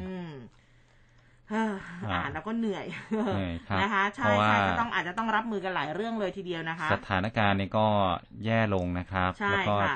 [0.00, 0.32] อืม
[1.52, 2.86] อืมเฮ้ออ่านแล้วก็เหนื่อย
[3.30, 7.86] เหนื่อยครับนะคะเพใช่ราะว่าใช่ก็ต้องอาจจะต้องรับมือกันหลายเรื่องเลยทีเดียวนะคะ สถานการณ์เนี่ยก็
[8.44, 9.94] แย่ลงนะครับใช่แล้วก็ค่ะ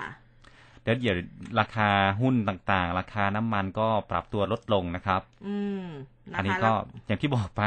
[0.82, 1.16] เดี๋ยวเดี๋ยว
[1.60, 5.72] ราคาหุ้นต่างๆ ราคาน้ำมันก็ปรับตัวลดลงนะครับ อืม
[6.34, 6.74] นะคะอันนี้แล้ก็
[7.06, 7.62] อย่างที่บอกไป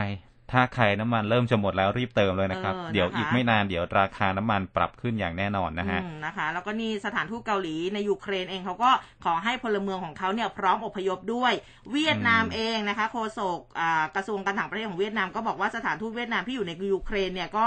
[0.52, 8.92] ถ้าใครน้ำมันเริ่มจะหมดแล้วรีบเติมเลยนะครับเออเดี๋ยวนะคะอีกไม่นานเดี๋ยวราคาน้ำมันปรับขึ้นอย่างแน่นอนนะฮะอืมนะคะ แล้วก็นี่สถานทูตเกาหลีในยูเครนเองเขาก็
[9.26, 11.54] ขอให้พลเมืองของเขาเนี่ยพร้อมอพยพด้วย
[11.92, 17.66] เวียดนามอืมเองนะคะ โฆษกอ่ากระทรวงการต่างประเทศของเวียดนามก็บอกว่าสถานทูตเวียดนามที่อยู่ในยูเครนเนี่ยก็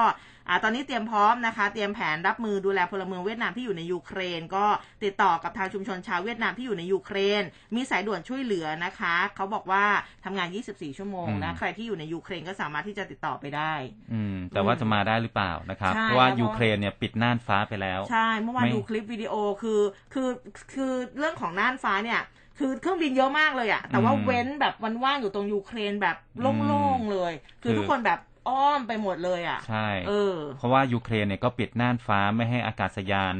[0.48, 4.64] อ่าตอนนี้เตรียมพร้อมนะคะ เตรียมแผนรับมือดูแลพลเมืองเวียดนามที่อยู่ในยูเครน ก็
[5.04, 7.42] ติดต่อกับทางชุมชนชาวเวียดนามที่อยู่ในยูเครน
[7.74, 9.84] มีสายด่วนช่วยเหลือนะคะ เขาบอกว่า
[10.24, 13.74] ทำงาน 24 ชั่วโมงนะอืมใครที่อยู่ในยูเครนก็สามารถที่จะติดต่อไปได้
[14.12, 19.80] อืม แต่ว่าจะมาได้หรือเปล่านะครับใช่เพราะว่าแล้วก็ยูเครนเนี่ยปิดน่านฟ้าไปแล้ว ใช่ เมื่อวานไม่ดูคลิปวิดีโอคือ
[20.14, 20.28] คือ
[20.74, 22.20] คือเรื่องของน่านฟ้าเนี่ย
[22.58, 27.32] คือเครื่องบินเยอะมากเลยอะแต่ว่าอืมเว้นแบบวันว่างอยู่ตรงยูเครนแบบโล่งๆเลย
[27.62, 28.18] คือคือทุกคนแบบ
[28.48, 33.34] อ้อมไปหมดเลยอะใช่ เออ เพราะว่ายูเครนเนี่ยก็ปิดน่านฟ้าไม่ให้อากาศยาน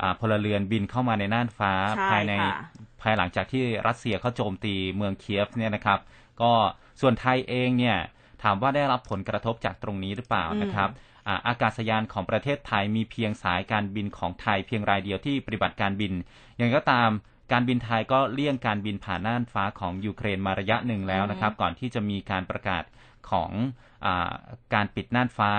[0.00, 2.56] อ่าพลเรือนบินเข้ามาในน่านฟ้าใช่ภายในค่ะ
[3.02, 5.98] ภายหลังจากที่รัสเซียเขาโจมตีเมืองเคียฟเนี่ยนะครับ
[6.42, 6.52] ก็
[7.00, 7.96] ส่วนไทยเองเนี่ย
[8.42, 10.90] ถามว่าได้รับผลกระทบจากตรงนี้หรือเปล่านะครับ
[11.28, 16.12] อ่าอากาศยานของประเทศไทยมีเพียงสายการบินของไทยเพียงรายเดียวที่ปฏิบัติการบิน
[16.56, 17.10] อย่างไรก็ตาม
[17.52, 22.82] การบินไทยก็เลี่ยงการบินผ่านน่านฟ้าของยูเครนมาระยะหนึ่งแล้วนะครับ ก่อนที่จะมีการประกาศ
[23.30, 23.50] ของ
[24.06, 24.34] อา
[24.74, 25.50] การปิดน่านฟ้า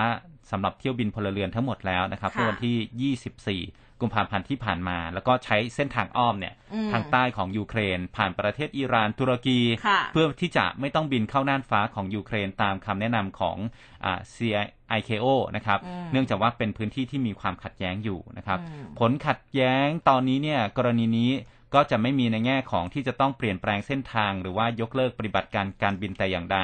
[0.50, 13.56] สำหรับเที่ยวบินพลเรือนทั้งหมดแล้วนะครับค่ะเมื่อวันที่ 24 กุมภาพันธ์ที่ผ่านมา แล้วก็ใช้เส้นทางอ้อมเนี่ยอืมทางใต้ของยูเครน ผ่านประเทศอิหร่านตุรกีค่ะเพื่อที่จะไม่ต้องบินเข้าน่านฟ้าของยูเครนตามคำแนะนำของ
[14.04, 15.26] อ่า CIKO
[15.56, 21.30] นะครับอืมเนื่องจากว่าเป็นพื้นที่ที่มีความขัดแย้งอยู่นะครับอืมผลขัดแย้งตอนนี้เนี่ยกรณีนี้
[21.74, 26.58] ก็จะไม่มีในแง่ของที่จะต้องเปลี่ยนแปลงเส้นทาง หรือว่ายกเลิกปฏิบัติการการบินแต่อย่างใด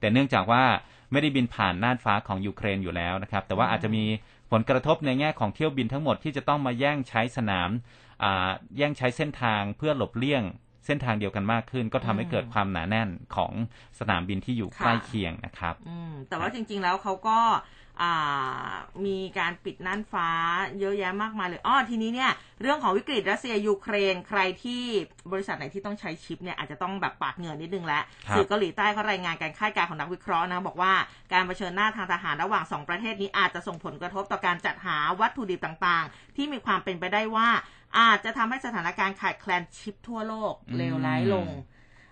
[0.00, 0.64] แต่เนื่องจากว่า
[1.12, 4.04] ไม่ได้บินผ่านน่านฟ้าของยูเครนอยู่แล้วนะครับ แต่ว่าอาจจะมี
[4.52, 8.32] ผลกระทบในแง่ของเที่ยวบินทั้งหมดที่จะต้องมาแย่งใช้สนามา
[8.76, 10.42] แย่งใช้เส้นทางเพื่อหลบเลี่ยง
[10.86, 13.52] เส้นทางเดียวกันมากขึ้น ก็ทำให้เกิดความหนาแน่นของ
[13.98, 15.96] สนามบินที่อยู่ใกล้เคียงนะครับอื
[16.28, 17.38] แต่ว่าจริง ๆ แล้วเขาก็
[19.06, 20.28] มีการปิดน่านฟ้า
[20.80, 22.30] เยอะแยะมากมายเลยอ้อทีนี้เนี่ย
[22.62, 24.82] เรื่องของวิกฤตรัสเซียยูเครนใครที่
[25.32, 30.92] บริษัทไหนที่ต้องใช้ชิปเนี่ยอาจจะต้องแบบปาดเหงื่อนิดนึงแล้วครับสื่อเกาหลีใต้เขารายงานการคาดการณ์ของนักวิเคราะห์นะบอกว่า
[31.32, 37.48] การเผชิญหน้าทางทหารระหว่างสองประเทศนี้อาจจะส่งผลกระทบต่อการจัดหาวัตถุดิบต่างๆ ที่มีความเป็นไปได้ว่า
[37.98, 41.48] อาจจะทำให้สถานการณ์ขาดแคลนชิปทั่วโลกเลวร้ายลง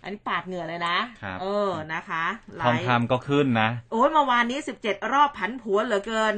[0.06, 2.24] อันนี้ปาดเหงื่อเลยนะครับเออนะคะ
[2.56, 6.34] ไลทองฟ์คำก็ขึ้นนะ โอ้ยเมื่อวานนี้สิบเจ็ดรอบผันผวนเหลือเกิน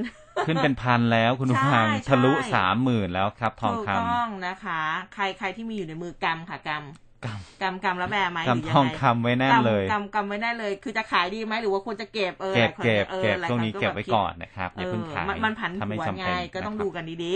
[0.47, 4.83] ขึ้นเป็นพันแล้วคุณผู้ฟังใช่ทะลุใช่สามหมื่นแล้วครับ ทองถูกคำต้องนะคะ
[5.15, 6.71] ใครใครที่มีอยู่ในมือกำค่ะก
[7.25, 17.35] กำกำกำแล้วแบไหมหรืำยัทองไงคำไว้แน่นเลยกำกำไว้ได้เลย คือจะขายดีไหมหรือว่าควรจะเก็บเออเก็บหลายคนเก็บออเก็บหลายช่วงคนี้ก็เก็บแบบไว้คิดก่อนนะครับอย่าเพิ่งเออขายมันมันผันผถ้าไม่วนจำไงเป็นก็ต้องนะครับดูกันดี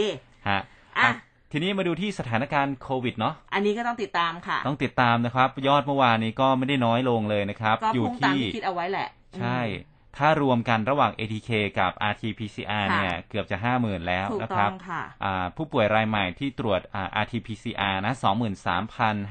[0.48, 0.60] ฮะ
[0.98, 1.10] อะอะ
[1.54, 9.08] ทีนี้มาดูที่สถานการณ์โควิดเนาะๆอันนี้ก็ต้องติดตามค่ะ ต้องติดตามนะครับ ยอดเมื่อวานนี้ก็ไม่ได้น้อยลงเลยนะครับก็อยู่พุ่งตามที่ที่คิดเอาไว้แหละ
[9.40, 18.14] ใช่อืมถ้ารวมกันระหว่าง ATK กับ RT-PCR ค่ะเนี่ยเกือบจะห้าหมื่นแล้วถูกนะคต้รัอบงค่ะอ่าผู้ป่วยรายใหม่ที่ตรวจอ่า RT-PCR นะ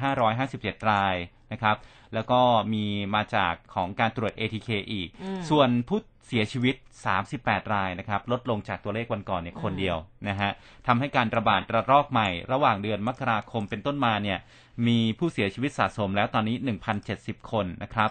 [0.02, 1.16] 23,557 ราย
[1.52, 1.76] นะครับ
[2.14, 2.42] แล้วก็
[2.74, 6.76] มีมาจากของการตรวจ ATK อีกอืมส่วนผู้ เสียชีวิต
[7.24, 10.52] 38 รายนะครับ ลดลงจากตัวเลขวันก่อนเนี่ยคนอืมเดียวนะฮะ
[10.88, 14.40] ทำให้การระบาดระลอกใหม่ ระหว่างเดือนมกราคมเป็นต้นมาเนี่ย
[14.88, 16.56] มีผู้เสียชีวิตสะสมแล้วตอนนี้
[17.04, 18.10] 1,070 คนนะครับ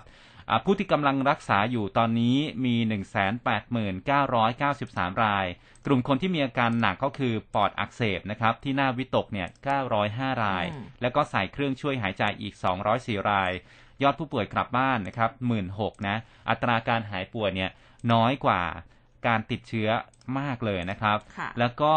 [0.48, 2.74] อ่าผู้ที่กำลังรักษาอยู่ตอนนี้มี
[4.18, 5.46] 189,993 ราย
[5.86, 9.48] กลุ่มคนที่มีอาการหนักก็คือปอดอักเสบนะครับ ที่น่าวิตกเนี่ย
[9.94, 12.54] 905 รายอืมแล้วก็ใส่เครื่องช่วยหายใจอีก
[12.92, 13.50] 204 ราย
[14.02, 15.30] ยอดผู้ป่วยกลับบ้านนะครับ
[15.68, 16.16] 16,000นะ
[16.48, 17.70] อัตราการหายป่วยเนี่ย
[18.12, 18.62] น้อยกว่า
[19.26, 19.88] การติดเชื้อ
[20.38, 21.94] มากเลยนะครับค่ะแล้วก็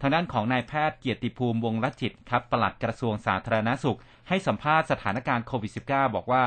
[0.00, 6.44] ทางด้านของนายแพทย์เกียรติภูมิวงศ์รัจิตครับปลัดกระทรวงสาธารณสุข ให้สัมภาษณ์สถานการณ์โควิด -19 บอกว่า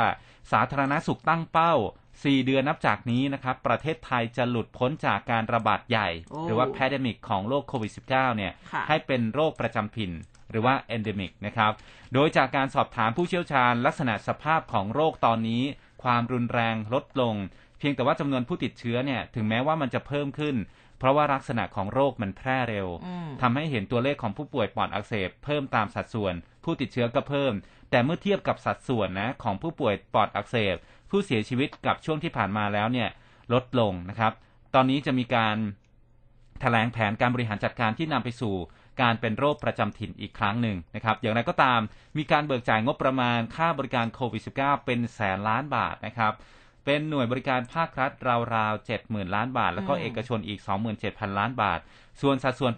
[0.52, 1.74] สาธารณสุขตั้งเป้า
[2.10, 10.12] 4 เดือนนับจากนี้นะครับ ประเทศไทยจะหลุดพ้นจากการระบาดใหญ่โอ้หรือว่าแพดมิกของโรคโควิด -19 เนี่ยค่ะให้เป็นโรคประจำถิ่น
[10.52, 11.72] หรือว่า endemic นะครับ
[12.13, 15.63] โดยจากการสอบถามผู้เชี่ยวชาญลักษณะสภาพของโรคตอนนี้
[16.04, 17.36] ความรุนแรงลดลง
[17.80, 20.56] เพียงแต่ว่าจำนวนผู้ติดเชื้อเนี่ยถึงแม้ว่ามันจะเพิ่มขึ้น
[21.00, 27.54] เพราะว่าลักษณะของโรคมันแพร่เร็วอืมทำให้เห็นตัวเลขของผู้ป่วยปอดอักเสบเพิ่มตามสัดส่วน ผู้ติดเชื้อก็เพิ่ม
[27.92, 30.76] แต่เมื่อเทียบกับสัดส่วนนะของผู้ป่วยปอดอักเสบ
[31.10, 33.10] ผู้เสียชีวิตกับช่วงที่ผ่านมาแล้วเนี่ย
[33.54, 34.34] ลดลงนะครับ
[34.76, 35.58] ตอนนี้จะมีการ
[36.62, 38.56] แถลงแผนการบริหารจัดการที่นำไปสู่
[39.02, 41.80] การเป็นโรคประจำถิ่นอีกครั้งหนึ่งนะครับ อย่างไรก็ตาม
[42.18, 46.34] มีการเบิกจ่ายงบประมาณค่าบริการโควิด -19 เป็นแสนล้านบาทนะครับ
[46.89, 48.12] เป็นหน่วยบริการภาครัฐ
[48.56, 50.60] ราวๆ70,000 ล้านบาท แล้วก็อืมเอกชนอีก
[50.99, 51.80] 27,000 ล้านบาท
[52.21, 52.73] ส่วนสัดส่วน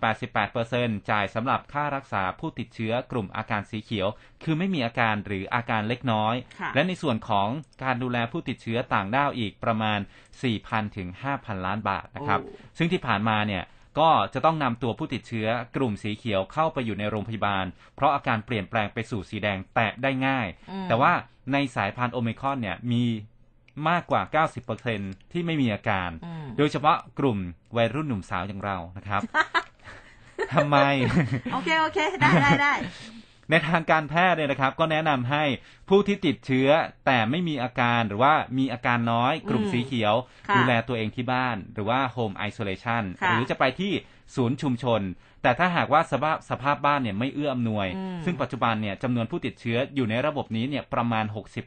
[0.52, 4.08] 88%จ่ายสำหรับค่ารักษาผู้ติดเชื้อกลุ่มอาการสีเขียว
[4.44, 7.48] คือไม่มีอาการหรืออาการเล็กน้อยค่ะและในส่วนของ
[7.84, 10.00] การดูแลผู้ติดเชื้อต่างด้าวอีกประมาณ
[10.48, 13.64] 4,000 ถึง 5,000 ล้านบาทนะครับโอ้ซึ่งที่ผ่านมาเนี่ย
[14.00, 21.14] ก็จะต้องนำตัวผู้ติดเชื้อกลุ่มสีเขียวเข้าไปอยู่ในโรงพยาบาล เพราะอาการเปลี่ยนแปลงไปสู่สีแดงแตะได้ง่ายอืมแต่ว่า
[21.54, 23.04] ในสายพันธุ์โอมิครอนเนี่ยมี
[23.90, 24.44] มากกว่า
[24.82, 27.38] 90%ที่ไม่มีอาการอืมโดยเฉพาะกลุ่ม
[27.78, 29.22] วัยรุ่นหนุ่มสาวอย่างเรานะครับ
[30.54, 30.78] ทำไม
[31.54, 32.74] โอเค โอเค ได้ได้ได้
[33.50, 35.44] ในทางการแพทย์เนี่ยนะครับ ก็แนะนำให้
[35.90, 36.70] ผู้ที่ติดเชื้อ
[37.06, 40.16] แต่ไม่มีอาการหรือว่ามีอาการน้อย กลุ่มอืมสีเขียว
[40.50, 43.92] ค่ะดูแลตัวเองที่บ้าน หรือว่า Home Isolation ค่ะหรือจะไปที่
[44.36, 45.02] ศูนย์ชุมชน
[45.44, 51.26] แต่ถ้าหากว่าสภาพสภาพบ้านเนี่ยไม่เอื้ออำนวยอืมซึ่งปัจจุบันเนี่ยจำนวนผู้ติดเชื้ออยู่ในระบบนี้เนี่ยประมาณ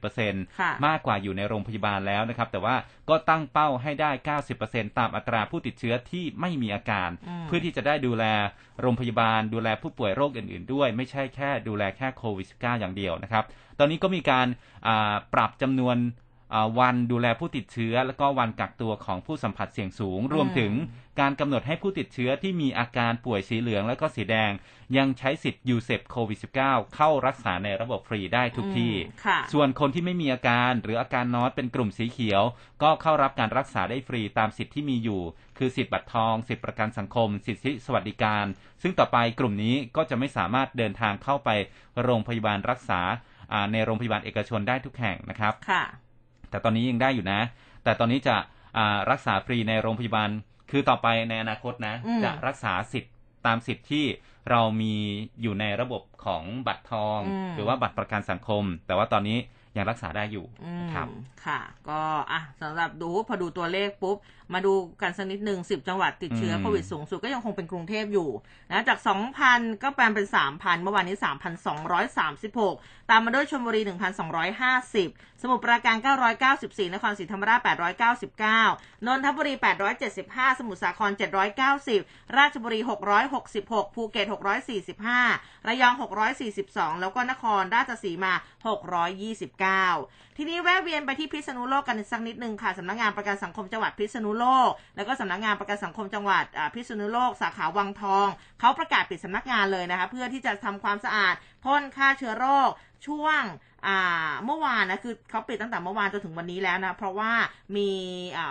[0.09, 2.77] 60%ค่ะมากกว่าอยู่ในโรงพยาบาลแล้วนะครับ แต่ว่า
[3.09, 8.24] ก็ตั้งเป้าให้ได้ 90%ตามอัตราผู้ติดเชื้อที่ไม่มีอาการอืมเพื่อที่จะได้ดูแล
[8.81, 13.44] โรงพยาบาล ดูแลผู้ป่วยโรคอื่น ๆ ด้วย ไม่ใช่แค่ดูแลแค่โควิด -19 อย่างเดียวนะครับ
[13.79, 14.46] ตอนนี้ก็มีการ
[14.87, 16.23] อ่าปรับจำนวนอ่า
[16.78, 20.72] วันดูแลผู้ติดเชื้อ แล้วก็วันกักตัวของผู้สัมผัสเสี่ยงสูง รวมถึง
[21.20, 24.50] การกำหนดให้ผู้ติดเชื้อที่มีอาการป่วยสีเหลืองแล้วก็สีแดง
[24.96, 32.42] ยังใช้สิทธิ์ยูเซปโควิด -19 เข้ารักษาในระบบฟรีได้ทุกที่อืมค่ะส่วนคนที่ไม่มีอาการหรืออาการน้อยเป็นกลุ่มสีเขียว
[32.83, 35.22] ก็เข้ารับการรักษาได้ฟรีตามสิทธิ์ที่มีอยู่
[35.59, 38.44] คือสิทธิ์บัตรทอง สิทธิประกันสังคม สิทธิสวัสดิการ
[38.83, 41.50] ซึ่งต่อไปกลุ่มนี้ก็จะไม่สามารถเดินทางเข้าไป
[42.02, 43.00] โรงพยาบาลรักษา
[43.52, 45.85] อ่าในโรงพยาบาลเอกชนได้ทุกแห่งนะครับค่ะ
[46.55, 47.40] แต่ตอนนี้ยังได้อยู่นะ
[47.85, 48.37] แต่ตอนนี้จะ
[48.77, 50.31] อ่ารักษาฟรีในโรงพยาบาล
[50.71, 53.12] คือต่อไปในอนาคตนะอืมจะรักษาสิทธิ์
[53.47, 54.05] ตามสิทธิ์ที่
[54.51, 54.95] เรามี
[55.43, 59.38] อยู่ในระบบของบัตรทองอืมหรือว่าบัตรประกันสังคม แต่ว่าตอนนี้
[59.77, 61.09] ยังรักษาได้อยู่อืมครับ
[61.45, 62.01] ค่ะ ก็
[62.33, 64.17] อะสำหรับดูพอดูตัวเลขปุ๊บ
[64.52, 68.30] มาดูกันสักนิดหนึ่งสิบจังหวัดติดเชื้ออืมโควิดสูงสุดก็ยังคงเป็นกรุงเทพอยู่
[68.70, 68.98] นะจาก
[69.40, 71.16] 2,000ก็แปลงเป็น3,000เมื่อวานนี้
[72.12, 73.80] 3,236ตามมาด้วยชลบุรี
[74.62, 75.96] 1,250สมุทรปราการ
[76.44, 77.61] 994นครศรีธรรมราช
[78.33, 79.54] 899นนทบุรี
[80.07, 81.11] 875สมุทรสาคร
[81.74, 82.80] 790ราชบุรี
[83.38, 84.26] 666ภูเก็ต
[85.12, 85.94] 645ระยอง
[86.48, 88.33] 642แล้วก็นครราชสีมา
[89.94, 96.44] 629ทีนี้แวะเวียนไปที่พิษณุโลกกันสักนิดนึงค่ะสำนักงานประกันสังคมจังหวัดพิษณุโลก แล้วก็สำนักงานประกันสังคมจังหวัด
[96.75, 98.27] พิษณุโลก สาขาวังทอง
[98.61, 102.70] เขาประกาศปิดสำนักงานเลยนะคะเพื่อที่จะทำความสะอาดพ่นฆ่าเชื้อโรค
[103.07, 103.42] ช่วง
[104.44, 107.33] เมื่อวานนะคือเขาปิดตั้งแต่เมื่อวานจนถึงวันนี้แล้วนะ เพราะว่า
[107.77, 107.90] มี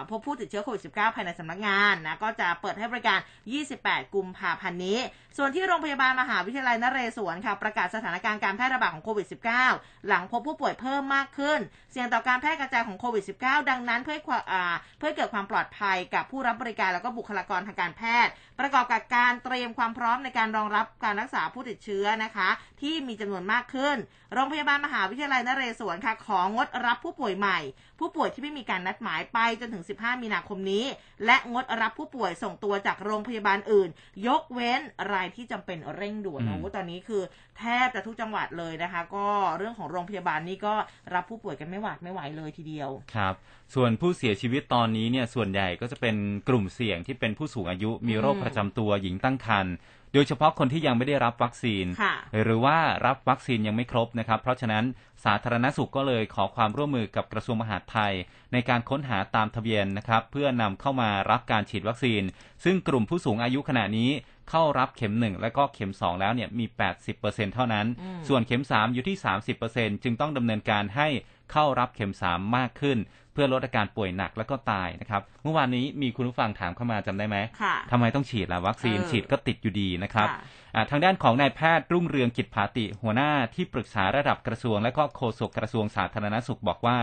[0.09, 3.19] พบผู้ติดเชื้อโควิด -19 ภายในสำนักงานนะก็จะเปิดให้บริการ
[3.65, 4.99] 28 กุมภาพันธ์นี้
[5.37, 9.27] ส่วนที่โรงพยาบาลมหาวิทยาลัยนเรศวรค่ะประกาศสถานการณ์การแพร่ระบาดของโควิด
[9.67, 11.59] -19 หลังพบผู้ป่วยเพิ่มมากขึ้น
[11.91, 14.17] เสี่ยงต่อการแพร่กระจายของโควิด -19 ดังนั้นเพื่อ
[14.51, 14.53] อ
[14.99, 22.49] เพื่อเกิดความปลอดภัยกับผู้รับบริการแล้วก็บุคลากรทางการแพทย์ ประกอบกับการเตรียมความพร้อมในการรองรับการรักษาผู้ติดเชื้อนะคะ
[22.81, 23.97] ที่มีจำนวนมากขึ้น
[24.33, 27.59] โรงพยาบาลมหาวิทยาลัยนเรศวรค่ะของงดรับผู้ป่วยใหม่
[27.99, 30.85] ผู้ป่วยที่ไม่มีการนัดหมายไปจนถึง 15 มีนาคมนี้
[31.25, 33.89] และงดรับผู้ป่วยส่งตัวจากโรงพยาบาลอื่น
[34.27, 34.81] ยกเว้น
[35.13, 37.21] รายที่จำเป็นเร่งด่วนอืมโอ้โหตอนนี้คือ
[37.57, 39.27] แทบจะทุกจังหวัดเลยนะคะ ก็
[39.57, 40.73] เรื่องของโรงพยาบาลนี่ก็
[41.13, 43.33] รับผู้ป่วยกันไม่หวาดไม่ไหวเลยทีเดียวครับ
[43.75, 46.15] ส่วนผู้เสียชีวิตตอนนี้เนี่ยส่วนใหญ่ก็จะเป็น
[46.47, 49.75] กลุ่มเสี่ยงที่เป็นผู้สูงอายุมีโรคอืมประจำตัวหญิงตั้งครรภ์
[50.13, 54.83] โดยเฉพาะคนที่ยังไม่ได้รับวัคซีนค่ะหรือว่ารับวัคซีนยังไม่ครบนะครับ เพราะฉะนั้น
[55.25, 58.13] สาธารณสุขก็เลยขอความร่วมมือกับกระทรวงมหาดไทย
[58.53, 62.21] ในการค้นหาตามทะเบียนนะครับ เพื่อนำเข้ามารับการฉีดวัคซีน
[62.63, 64.09] ซึ่งกลุ่มผู้สูงอายุขณะนี้
[64.49, 66.65] เข้ารับเข็ม1และก็เข็ม2แล้วเนี่ยมี
[67.09, 69.17] 80%เท่านั้นอืมส่วนเข็ม3อยู่ที่
[69.59, 71.07] 30%จึงต้องดำเนินการให้
[71.51, 72.97] เข้ารับเข็ม3มากขึ้น
[73.33, 80.39] เพื่อลดอาการป่วยหนักและก็ตายนะครับ เมื่อวานนี้มีคุณผู้ฟังถามเข้ามาจำได้ไหมค่ะทำไมต้องฉีดล่ะวัคซีนเออฉีดก็ติดอยู่ดีนะครับค่ะ
[80.75, 86.97] อ่าทางด้านของนายแพทย์รุ่งเรืองกิจภาติ หัวหน้าที่ปรึกษาระดับกระทรวง และก็โฆษกกระทรวงสาธารณสุขบอกว่า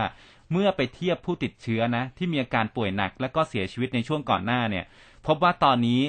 [0.51, 4.85] เมื่อไปเทียบผู้ติดเชื้อนะที่มีอาการป่วยหนัก และก็เสียชีวิตในช่วงก่อนหน้าเนี่ย
[5.27, 6.01] พบว่าตอนนี้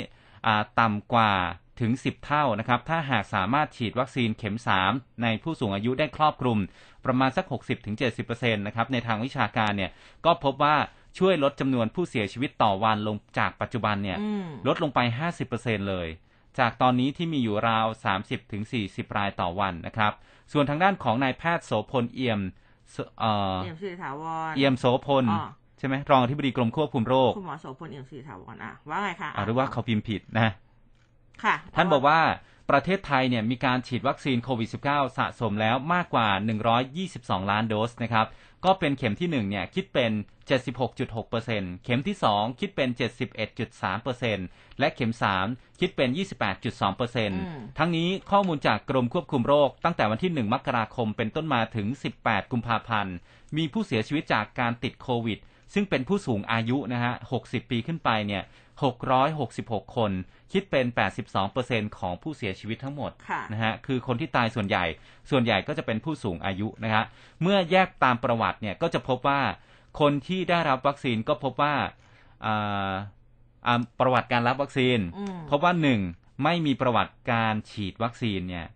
[0.47, 1.33] อ่าต่ำกว่า
[1.83, 4.57] ถึง 10 เท่านะครับ ถ้าหากสามารถฉีดวัคซีนเข็ม
[4.89, 6.59] 3 ในผู้สูงอายุได้ครอบคลุม
[7.05, 7.45] ประมาณสัก
[8.01, 9.91] 60-70%นะครับ ในทางวิชาการเนี่ย
[10.25, 10.77] ก็พบว่า
[11.19, 15.01] ช่วยลดจำนวนผู้เสียชีวิตต่อวันลงจากปัจจุบันเนี่ยอืมลดลงไป
[15.45, 16.09] 50%เลย
[16.59, 17.87] จากตอนนี้ที่มีอยู่ราว
[18.51, 20.13] 30-40 รายต่อวันนะครับ
[20.53, 22.41] ส่วนทางด้านของนายแพทย์โสพลเอี่ยม
[22.93, 25.47] โสเอ่อเอี่ยมสิริถาวร เอี่ยมโสพลอ๋อ
[25.79, 30.53] ใช่ไหมรองอธิบดีกรมควบคุมโรค คุณหมอโสพลเอี่ยมสิริถาวรอะว่าไงคะอะหรือว่าเขาพิมพ์ผิดนะ
[31.45, 32.21] ค่ะ ท่านบอกว่า
[32.71, 36.29] ประเทศไทยเนี่ยมีการฉีดวัคซีนโควิด -19 สะสมแล้วมากกว่า
[36.89, 38.27] 122 ล้านโดสนะครับ
[38.65, 40.13] ก็เป็นเข็มที่ 1 เนี่ยคิดเป็น
[40.93, 42.89] 76.6%เข็มที่ 2 คิดเป็น
[44.25, 45.13] 71.3%และเข็ม
[45.45, 46.09] 3 คิดเป็น
[47.13, 51.87] 28.2%ทั้งนี้ข้อมูลจากกรมควบคุมโรค ตั้งแต่วันที่ 1 มกราคมเป็นต้นมาถึง
[52.21, 53.15] 18 กุมภาพันธ์
[53.57, 55.39] มีผู้เสียชีวิตจากการติดโควิด
[55.75, 58.43] ซึ่งเป็นผู้สูงอายุนะฮะ 60 ปีขึ้นไปเนี่ย
[59.39, 60.13] 666 คน
[60.53, 60.87] คิดเป็น
[61.43, 64.85] 82%ของผู้เสียชีวิตทั้งหมดค่ะนะฮะ คือคนที่ตายส่วนใหญ่
[65.31, 67.05] ส่วนใหญ่ก็จะเป็นผู้สูงอายุนะฮะ
[67.43, 69.41] เมื่อแยกตามประวัติเนี่ยก็จะพบว่า
[70.01, 71.75] คนที่ได้รับวัคซีนก็พบว่า
[72.47, 72.93] อ่า
[73.67, 76.01] อ่าประวัติการรับวัคซีนอืมพบว่าหนึ่ง
[76.45, 78.67] ไม่มีประวัติการฉีดวัคซีนเนี่ย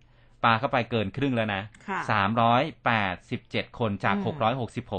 [0.43, 1.99] ปาเข้าไปเกินครึ่งแล้วนะค่ะ
[3.03, 4.37] 387คนจากอืม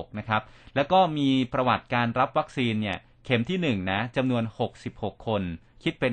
[0.09, 0.43] 666นะครับ
[0.77, 4.43] แล้วก็มีประวัติการรับวัคซีนเนี่ย เข็มที่1นะจำนวน
[4.85, 5.43] 66คน
[5.83, 6.13] คิดเป็น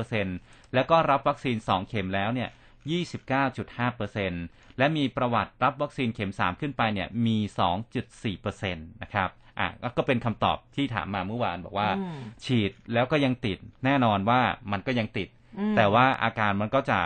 [0.00, 2.50] 9.9%แล้วก็รับวัคซีน 2 เข็มแล้วเนี่ย
[3.68, 7.38] 29.5%และมีประวัติรับวัคซีนเข็ม 3 ขึ้นไปเนี่ยมี
[8.00, 14.40] 2.4%นะครับอะก็เป็นคำตอบที่ถามมาเมื่อวานบอกว่าอืมฉีดแล้วก็ยังติดแน่นอนว่า
[14.72, 16.98] มันก็ยังติดอืมแต่ว่าอาการมันก็จะ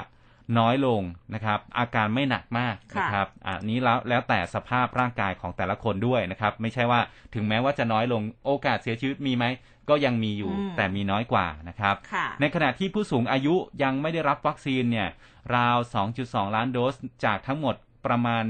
[0.59, 1.03] น้อยลง
[1.35, 7.01] นะครับ อาการไม่หนักมากค่ะนะครับอันนี้แล้วแล้วแต่สภาพร่างกายของแต่ละคนด้วยนะครับ ไม่ใช่ว่า
[7.35, 9.45] ถึงแม้ว่าจะน้อยลงโอกาสเสียชีวิตมีไหม
[9.89, 15.09] ก็ยังมีอยู่อืมแต่มีน้อยกว่านะครับค่ะในขณะที่ผู้สูงอายุยังไม่ได้รับวัคซีนเนี่ย
[15.57, 15.77] ราว
[16.17, 17.75] 2.2 ล้านโดสจากทั้งหมด
[18.07, 18.45] ประมาณ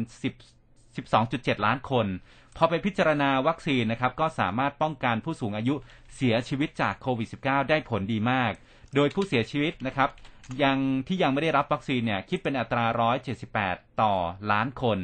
[0.62, 2.06] 10 12.7 ล้านคน
[2.56, 5.74] พอไปพิจารณาวัคซีนนะครับ ก็สามารถป้องกันผู้สูงอายุ
[6.16, 8.52] เสียชีวิตจากโควิด -19 ได้ผลดีมาก
[8.94, 10.10] โดยผู้เสียชีวิตนะครับ
[10.62, 12.84] ยังที่ยังไม่ได้รับวัคซีนเนี่ยคิดเป็นอัตรา
[13.44, 14.14] 178 ต่อ
[14.52, 14.98] ล้านคน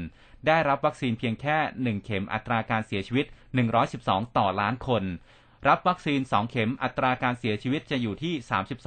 [0.47, 1.57] ได้รับวัคซีนเพียงแค่
[1.99, 3.27] 1 เข็มอัตราการเสียชีวิต
[3.81, 5.05] 112 ต่อล้านคน
[5.69, 8.35] รับวัคซีน 2 เข็มอัตราการเสียชีวิตจะอยู่ที่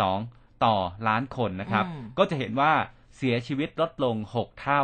[0.05, 0.75] 32 ต่อ
[1.07, 2.73] ล้านคนนะครับอืมก็จะเห็นว่า
[3.17, 4.83] เสียชีวิตลดลง 6 เท่า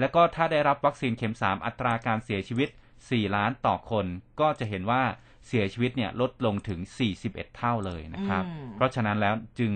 [0.00, 2.68] แล้วก็ถ้าได้รับวัคซีนเข็ม 3 อัตราการเสียชีวิต
[3.00, 4.06] 4 ล้านต่อคน
[4.40, 5.02] ก็จะเห็นว่า
[5.48, 6.80] เสียชีวิตเนี่ยลดลงถึง
[7.20, 9.72] 41 เท่าเลยนะครับอืมเพราะฉะนั้นแล้วจึง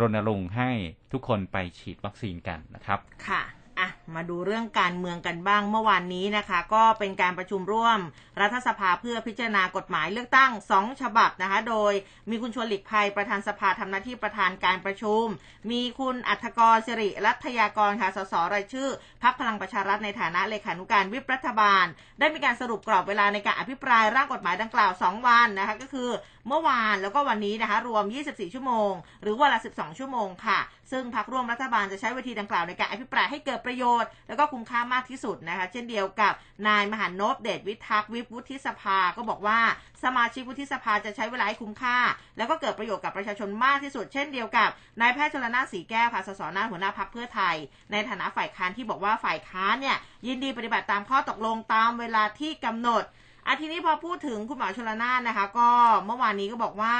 [0.00, 0.70] รณรงค์ให้
[1.12, 3.42] ทุกคนไปฉีดวัคซีนกันนะครับ ค่ะ
[3.78, 7.98] อะ มาดูเรื่องการเมืองกันบ้างเมื่อวานนี้นะคะ ก็เป็นการประชุมร่วม
[8.40, 11.92] รัฐสภาเพื่อพิจารณากฎหมายเลือกตั้งสองฉบับนะคะ โดย
[12.30, 15.24] มีคุณชวนหลีกภัยประธานสภาทำหน้าที่ประธานการประชุม
[15.70, 18.88] มีคุณอัธกรสิริรัตยากรค่ะสสรายชื่อ
[19.22, 21.84] พักพลังประชารัฐในฐานะเลขานุการวิปรัฐบาล
[22.18, 26.10] ได้มีการสรุปกรอบเวลาในการอภิปรายร่างกฎหมายดังกล่าว 2 วันนะคะ ก็คือ
[26.48, 28.92] เมื่อวานแล้วก็วันนี้นะคะ รวม 24 ชั่วโมง
[29.22, 30.58] หรือวันละ 12 ชั่วโมงค่ะ
[30.90, 33.95] ซึ่งพักร่วมรัฐบาลจะใช้เวทีดังกล่าวในการอภิปรายให้เกิดประโยชน์
[34.28, 36.32] แล้วก็คุ้มค่ามากที่สุดนะคะ เช่นเดียวกับ
[36.68, 39.58] นายมหันนพเดชวิทักษ์วิปวุฒิสภาก็บอกว่า
[40.04, 41.98] สมาชิกวุฒิสภาจะใช้เวลาให้คุ้มค่า
[42.36, 44.68] แล้วก็เกิดประโยชน์กับประชาชนมากที่สุด เช่นเดียวกับ
[45.00, 47.56] นายแพทย์ชลนาสีแก้วค่ะสสนาหัวหน้าพักเพื่อไทย
[47.92, 53.04] ในฐานะฝ่ายค้านที่บอกว่าฝ่ายค้านเนี่ยยินดีปฏิบัติตามข้อตกลงตามเวลาที่กำหนด
[53.46, 55.68] อาทีนี้พอพูดถึงคุณหมอชลนานนะคะ ก็
[56.06, 56.96] เมื่อวานนี้ก็บอกว่า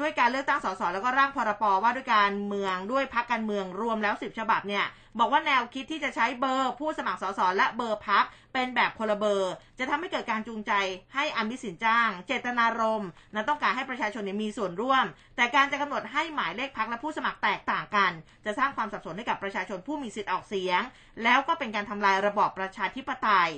[0.00, 4.84] ด้วยการเลือกตั้งสสแล้วก็ร่างพรปว่าด้วยการเมืองด้วยพักการเมืองรวมแล้วสิบฉบับเนี่ย
[5.18, 10.72] บอกว่าแนวคิดที่จะใช้เบอร์ผู้สมัครสสและเบอร์พักเป็นแบบคนละเบอร์ จะทำให้เกิดการจูงใจ
[11.14, 15.04] ให้อมิสินจ้าง เจตนารมณ์นั้นต้องการให้ประชาชนมีส่วนร่วม
[15.36, 18.12] แต่การจะกำหนดให้หมายเลขพักและผู้สมัครแตกต่างกัน
[18.44, 20.80] จะสร้างความสับสนให้กับประชาชนผู้มีสิทธิ์ออกเสียง
[21.22, 23.52] แล้วก็เป็นการทำลายระบอบประชาธิปไตย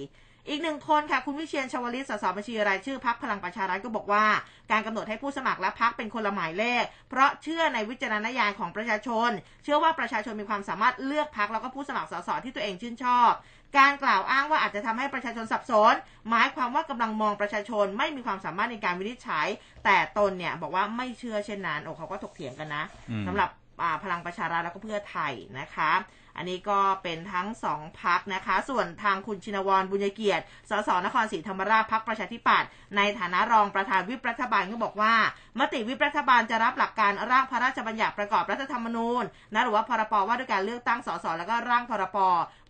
[0.51, 4.25] อีกหนึ่งคนค่ะ คุณวิเชียนชวลิตสสบัญชีรายชื่อพักพลังประชารัฐก็บอกว่า
[4.71, 9.31] การกำหนดให้ผู้สมัครและพักเป็นคนละหมายเลข เพราะเชื่อในวิจารณญาณของประชาชน
[9.65, 13.31] เชื่อว่าประชาชนมีความสามารถเลือกพักแล้วก็ผู้สมัครสสที่ตัวเองชื่นชอบ
[13.79, 15.95] การกล่าวอ้างว่าอาจจะทำให้ประชาชนสับสน
[16.31, 19.47] หมายความว่ากำลังมองประชาชนไม่มีความสามารถในการวินิจฉัย
[19.85, 23.51] แต่ตนเนี่ยบอกว่าไม่เชื่อเช่นนั้นโอ้เขาก็ถกเถียงกันนะอืมสำหรับ
[23.83, 25.93] อ่าพลังประชารัฐแล้วก็เพื่อไทยนะคะ
[26.37, 35.15] อันนี้ก็เป็นทั้งสองพักนะคะ ส่วนทางคุณชินวรบุญเกียรติ สสนครศรีธรรมราชพักประชาธิปัตย์ในฐานะรองประธานวิปรัฐบาลก็บอกว่า
[35.59, 42.19] มติวิปรัฐบาลจะรับหลักการร่างพระราชบัญญัติประกอบรัฐธรรมนูญนะหรือว่าพรบว่าด้วยการเลือกตั้งสสแล้วก็ร่างพรบ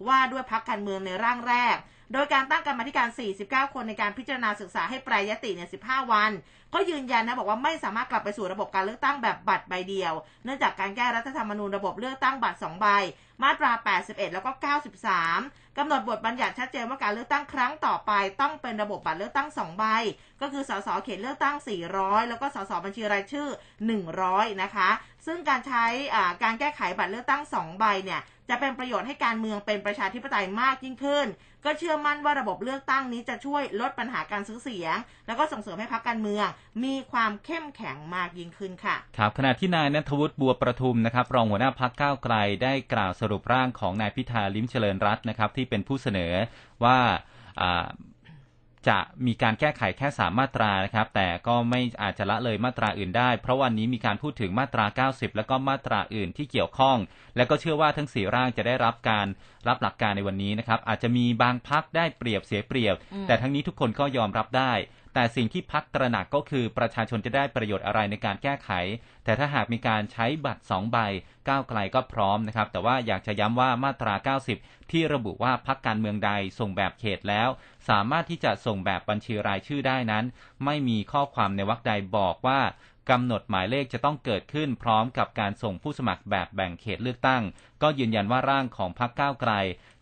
[0.08, 1.76] ว่าด้วยพักการเมืองในร่างแรก
[2.12, 3.08] โดยการตั้งกรรมธิการ
[3.42, 6.30] 49 คนในการพิจารณาศึกษาให้แปรยติเนี่ย 15 วัน
[6.74, 12.86] ก็ยืนยันนะบอกว่าไม่สามารถกลับไปสู่ระบบการเลือกตั้งแบบบัตรใบเดียว เนื่องจากการแก้รัฐธรรมนูญระบบเลือกตั้งบัตร2ใบ
[13.42, 14.50] มาตรา 81 แล้วก็
[15.16, 19.84] 93กำหนดบทบัญญัติชัดเจนว่าการเลือกตั้งครั้งต่อไป ต้องเป็นระบบบัตรเลือกตั้ง2ใบ
[20.40, 21.56] ก็คือสสเขตเลือกตั้ง
[21.92, 23.48] 400 แล้วก็สสบัญชีรายชื่อ
[24.04, 24.90] 100 นะคะ
[25.26, 25.84] ซึ่งการใช้
[26.42, 28.20] การแก้ไขบัตรเลือกตั้ง2ใบเนี่ย
[28.50, 31.26] จะเป็นประโยชน์ให้การเมืองเป็นประชาธิปไตยมากยิ่งขึ้น
[31.64, 36.46] ก็เชื่อมั่นว่าระบบเลือกตั้งนี้จะช่วยลดปัญหาการซื้อเสียง แล้วก็ส่งเสริมให้พรรคการเมือง
[36.84, 46.32] มีความเข้มแข็งมากยิ่งขึ้นค่ะ ครับขณะที่นายนัทวุฒิบัวประทุมนะครับ รองหัวหน้าพักก้าวไกลได้กล่าวสรุปร่างของนายพิธาลิ้มเจริญรัตน์นะครับที่เป็นผู้เสนอ
[46.84, 46.98] ว่า
[48.88, 56.98] จะมีการแก้ไขแค่สามมาตรานะครับ แต่ก็ไม่อาจจะละเลยมาตราอื่นได้ เพราะวันนี้มีการพูดถึงมาตรา 90 แล้วก็มาตราอื่นที่เกี่ยวข้อง
[57.36, 59.26] และก็เชื่อว่าทั้งสี่ร่างจะได้รับการ
[59.68, 64.72] รับหลักการในวันนี้นะครับ อาจจะมีบางพักได้เปรียบเสียเปรียบอืมแต่ทั้งนี้ทุกคนก็ยอมรับได้
[65.14, 68.70] แต่สิ่งที่พักตระหนักก็คือประชาชนจะได้ประโยชน์อะไรในการแก้ไข
[69.24, 70.98] แต่ถ้าหากมีการใช้บัตร 2 ใบ
[71.48, 77.48] ก้าวไกลก็พร้อมนะครับ แต่ว่าอยากจะย้ำว่ามาตรา 90 ที่ระบุว่าพักการเมืองใดส่งแบบเขตแล้ว
[77.88, 80.24] สามารถที่จะส่งแบบบัญชีรายชื่อได้นั้น
[80.64, 82.60] ไม่มีข้อความในวรรคใดบอกว่า
[83.10, 87.42] กำหนดหมายเลขจะต้องเกิดขึ้นพร้อมกับการส่งผู้สมัครแบบแบ่งเขตเลือกตั้ง
[87.82, 89.52] ก็ยืนยันว่าร่างของพักก้าวไกล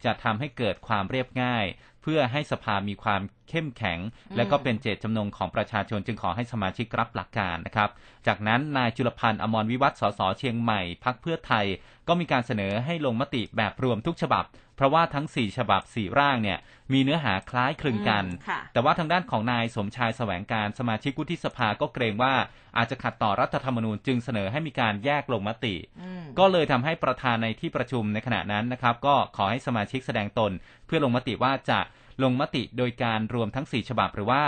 [0.04, 1.64] จะทำให้เกิดความเรียบง่าย
[2.12, 3.98] พื่อให้สภามีความเข้มแข็ง
[4.36, 7.90] และก็เป็นเจตจำนงของประชาชนจึงขอให้สมาชิกรับหลักการนะครับ
[8.26, 11.66] จากนั้นนายจุลพันธ์อมรวิวัฒน์สสเชียงใหม่พักเพื่อไทย
[12.08, 14.44] ก็มีการเสนอให้ลงมติแบบรวมทุกฉบับ
[14.76, 16.58] เพราะว่าทั้ง 4 ฉบับ 4 ร่างเนี่ย
[16.92, 22.34] มีเนื้อหาคล้ายคลึงกันอืมค่ะแต่ว่าทางด้านของนายสมชายแสวงการสมาชิกวุฒิสภาก็เกรงว่า
[22.76, 30.52] อาจจะขัดต่อรัฐธรรมนูญจึงเสนอให้มีการแยกลงมติอืมก็เลยทำให้ประธานในที่ประชุมในขณะนั้นนะครับ ก็ขอให้สมาชิกแสดงตน
[30.86, 31.80] เพื่อลงมติว่าจะ
[32.22, 34.42] ลงมติโดยการรวมทั้ง 4 ฉบับหรือว่า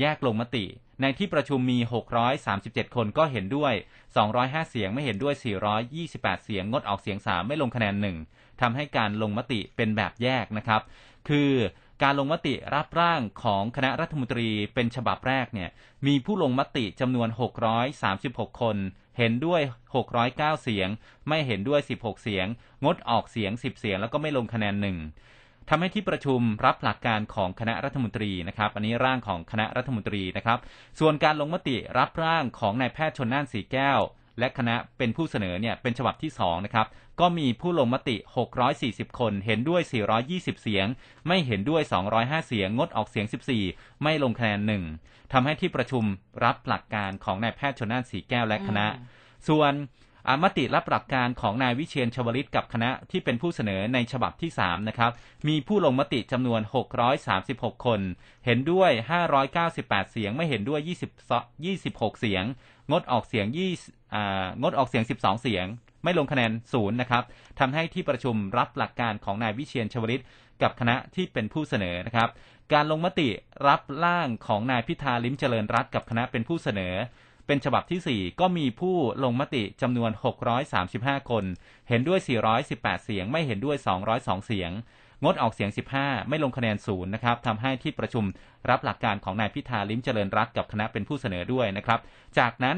[0.00, 0.64] แยกลงมติ
[1.02, 1.78] ในที่ประชุมมี
[2.36, 3.72] 637 คนก็เห็นด้วย
[4.22, 5.34] 205 เสียงไม่เห็นด้วย
[5.84, 7.94] 428 เสียงงดออกเสียง 3 ไม่ลงคะแนน
[8.30, 10.82] 1ทำให้การลงมติเป็นแบบแยกนะครับ
[11.28, 11.52] คือ
[12.02, 15.70] การลงมติรับร่างของคณะรัฐมนตรีเป็นฉบับแรกเนี่ย
[16.06, 17.28] มีผู้ลงมติจำนวน
[17.94, 18.76] 636 คน
[19.18, 19.60] เห็นด้วย
[20.12, 20.88] 609 เสียง
[21.28, 22.46] ไม่เห็นด้วย 16 เสียง
[22.84, 24.96] งดออกเสียง 10 เสียง แล้วก็ไม่ลงคะแนนหนึ่ง
[25.70, 30.58] ทำให้ที่ประชุมรับหลักการของคณะรัฐมนตรีนะครับอันนี้ร่างของคณะรัฐมนตรีนะครับ
[31.00, 34.00] ส่วนการลงมติรับร่างของนายแพทย์ชนน่านสีแก้ว
[34.38, 36.86] และคณะเป็นผู้เสนอเนี่ยเป็นฉบับที่2นะครับ
[37.20, 38.16] ก็มีผู้ลงมติ
[38.66, 39.82] 640 คน เห็นด้วย
[40.22, 40.86] 420 เสียง
[41.26, 41.82] ไม่เห็นด้วย
[42.14, 43.26] 205 เสียง งดออกเสียง
[43.64, 44.84] 14 ไม่ลงคะแนนหนึ่ง
[45.32, 46.04] ทำให้ที่ประชุม
[46.44, 49.16] รับหลักการของนายแพทย์ชนน่านสีแก้วและคณะอืม
[49.48, 49.72] ส่วน
[50.28, 55.12] อมติรับหลักการของนายวิเชียนชวลิตกับคณะที่เป็นผู้เสนอในฉบับที่ 3 นะครับ
[55.48, 56.60] มีผู้ลงมติจำนวน
[57.22, 58.00] 636 คน
[58.46, 58.90] เห็นด้วย
[59.50, 60.80] 598 เสียง ไม่เห็นด้วย
[61.48, 62.44] 20 26 เสียง
[62.90, 63.46] งดออกเสียง
[64.04, 65.66] 20งดออกเสียง 12 เสียง
[66.04, 67.22] ไม่ลงคะแนนศูนย์นะครับ
[67.58, 70.22] ทำให้ที่ประชุมรับหลักการของนายวิเชียนชวลิต
[70.62, 72.28] กับคณะที่เป็นผู้เสนอนะครับ
[72.72, 73.28] การลงมติ
[73.68, 76.94] รับร่างของนายพิธาลิมเจริญรัตกับคณะเป็นผู้เสนอ
[77.48, 80.10] เป็นฉบับที่ 4 ก็มีผู้ลงมติจำนวน
[80.70, 81.44] 635 คน
[81.88, 82.20] เห็นด้วย
[82.62, 83.76] 418 เสียง ไม่เห็นด้วย
[84.12, 84.70] 202 เสียง
[85.24, 88.24] งดออกเสียง 15 ไม่ลงคะแนนศูนย์นะครับทำให้ที่ประชุม
[88.70, 92.00] รับหลักการของนายพิธาลิ้มเจริญรัตน์กับคณะเป็นผู้เสนอด้วยนะครับ
[92.38, 92.76] จากนั้น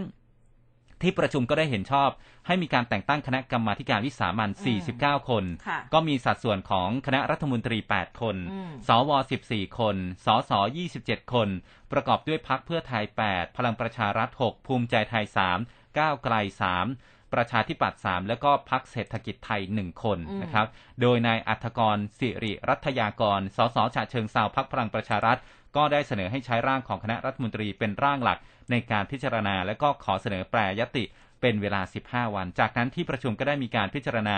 [1.02, 2.10] ที่ประชุมก็ได้เห็นชอบ
[2.46, 9.10] ให้มีการแต่งตั้งคณะกรรมาธิการวิสามันอืม49 คนค่ะก็มีสัดส่วนของคณะรัฐมนตรี 8 คนอืมสว
[9.44, 10.52] 14 คน สส
[10.92, 11.48] 27 คน
[11.92, 15.24] ประกอบด้วยพักเพื่อไทย 8 พลังประชารัฐ 6 ภูมิใจไทย
[15.62, 16.34] 3 ก้าวไกล
[16.80, 20.66] 3 ประชาธิปัตย์3แล้วก็พักเศรษฐกิจไทย1คนอืมนะครับ
[21.00, 25.38] โดยนายอัธกรสิริรัตยากร สสฉะเชิงเซาพักพลังประชารัฐ
[25.76, 28.38] ก็ได้เสนอให้ใช้ร่างของคณะรัฐมนตรีเป็นร่างหลัก
[28.70, 31.04] ในการพิจารณา และก็ขอเสนอแปรยติ
[31.40, 34.36] เป็นเวลา 15 วัน จากนั้นที่ประชุมก็ได้มีการพิจารณา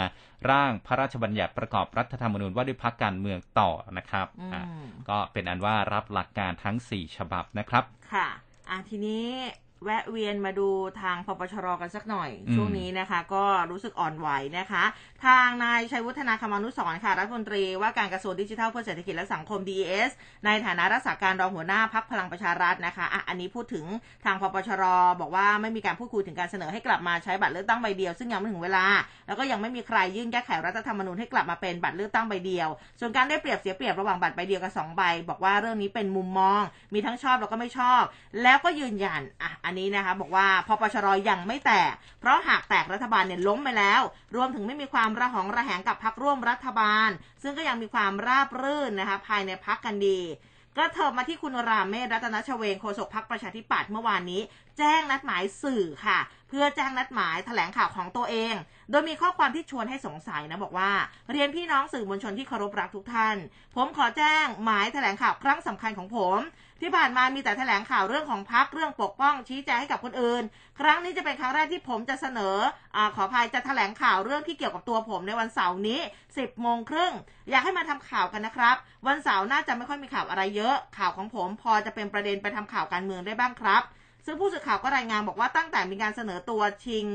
[0.50, 4.62] ร่างพระราชบัญญัติประกอบรัฐธรรมนูญว่าด้วยพักการเมืองต่อนะครับอืมอะ
[5.10, 8.28] ก็เป็นอันว่ารับหลักการทั้ง 4 ฉบับนะครับ ค่ะ
[8.68, 9.24] อะทีนี้
[9.84, 10.68] แวะเวียนมาดู
[11.02, 14.28] ทางปปชรกันสักหน่อยอืมช่วงนี้นะคะ ก็รู้สึกอ่อนไหว
[14.58, 14.84] นะคะ
[15.26, 20.10] ทางนายชัยวุฒนาคมานุสรณ์ค่ะรัฐมนตรีว่าการกระทรวงดิจิทัลเพื่อเศรษฐกิจและสังคม DES
[20.44, 23.84] ในฐานะรักษาการรองหัวหน้าพักพลังประชารัฐนะคะอะอันนี้พูดถึง
[24.24, 24.84] ทางปปชร
[25.20, 28.86] บอกว่าไม่มีการพูดคุยถึงการเสนอให้กลับมาใช้บัตรเลือกตั้งใบเดียว ซึ่งยังไม่ถึงเวลา
[29.26, 32.68] แล้วก็ยังไม่มีใครยื่นแก้ไขรัฐธรรมนูญให้กลับมาเป็นบัตรเลือกตั้งใบเดียว
[33.00, 36.62] ส่วนการได้เปรียบเสียเปรียบระหว่างบัตรใบเดียวกับสองใบบอกว่าเรื่องนี้เป็นมุมมอง
[36.94, 38.02] มีทั้งชอบแล้วก็ไม่ชอบ
[38.42, 44.02] แล้วก็ยืนยันอะอันนี้นะคะ บอกว่าพปชรยังไม่แตก เพราะหากแตกรัฐบาลเนี่ยล้มไปแล้ว
[44.36, 47.08] รวมถึงไม่มีความระหองระแหงกับพักร่วมรัฐบาล
[47.42, 50.20] ซึ่งก็ยังมีความราบรื่นนะคะภายในพักกันดี
[50.78, 54.40] ก็เถิบมาที่คุณรามเมธรัตนชเวงโฆษกพักประชาธิปัตย์เมื่อวานนี้
[54.78, 56.18] แจ้งนัดหมายสื่อค่ะ
[56.48, 58.54] เพื่อแจ้งนัดหมายแถลงข่าวของตัวเอง
[58.90, 60.90] โดยมีข้อความที่ชวนให้สงสัยนะบอกว่า
[61.30, 63.36] เรียนพี่น้องสื่อมวลชนที่เคารพรักทุกท่าน
[63.76, 66.40] ผมขอแจ้งหมายแถลงข่าวครั้งสำคัญของผม
[66.84, 70.42] ที่ผ่านมามีแต่แถลงข่าวเรื่องของพักเรื่องปกป้องชี้แจงให้กับคนอื่น
[70.80, 72.56] ครั้งนี้จะเป็นครั้งแรกที่ผมจะเสนอ
[72.96, 76.00] อขออภัยจะแถลงข่าวเรื่องที่เกี่ยวกับตัวผมในวันเสาร์นี้
[76.32, 77.12] 10โมงครึ่ง
[77.50, 78.76] อยากให้มาทำข่าวกันนะครับ
[79.06, 83.82] วันเสาร์น่าจะไม่ค่อยมีข่าวอะไรเยอะ ข่าวของผมพอจะเป็นประเด็นไปทำข่าวการเมืองได้บ้างครับ
[84.26, 87.06] ซึ่งผู้สื่อข่าวก็รายงานบอกว่าตั้งแต่มีการเสนอตัวชิง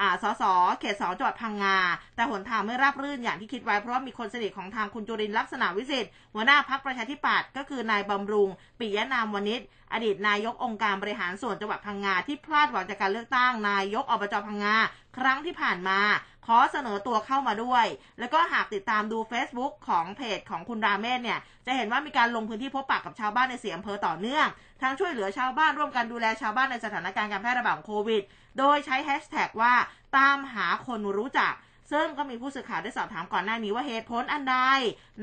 [0.00, 0.42] อ่า สส
[0.80, 1.76] เขตสองจังหวัดพังงา
[2.16, 9.60] แต่หนทางไม่ราบรื่นอย่างที่คิดไว้เพราะว่ามีคนสนิทของทางคุณจุรินลักษณะวิสิทธิ์หัวหน้าพักประชาธิปัตย์ก็คือนายบำรุง ปิยะนามวณิช
[9.92, 14.76] อดีตนายกองค์การบริหารส่วนจังหวัดพังงาที่พลาดหวังจากการเลือกตั้งนายกอบจพังงา
[15.16, 16.00] ครั้งที่ผ่านมา
[16.48, 17.86] ขอเสนอตัวเข้ามาด้วย
[18.18, 24.46] แล้วก็หากติดตามดู Facebook ของเพจของคุณราเมศเนี่ย จะเห็นว่ามีการลงพื้นที่พบปะกับชาวบ้านในเสียอำเภอต่อเนื่อง
[24.82, 28.22] ทั้งช่วยเหลือชาวบ้านร่วมกันดูแลชาวบ้านในสถานการณ์การแพร่ระบาดของโควิด
[28.58, 29.74] โดยใช้แฮชแท็กว่า
[30.16, 31.54] ตามหาคนรู้จัก
[31.92, 34.56] ซึ่งก็มีผู้สื่อข่าวได้สอบถามก่อนหน้านี้ว่าเหตุผลอันใด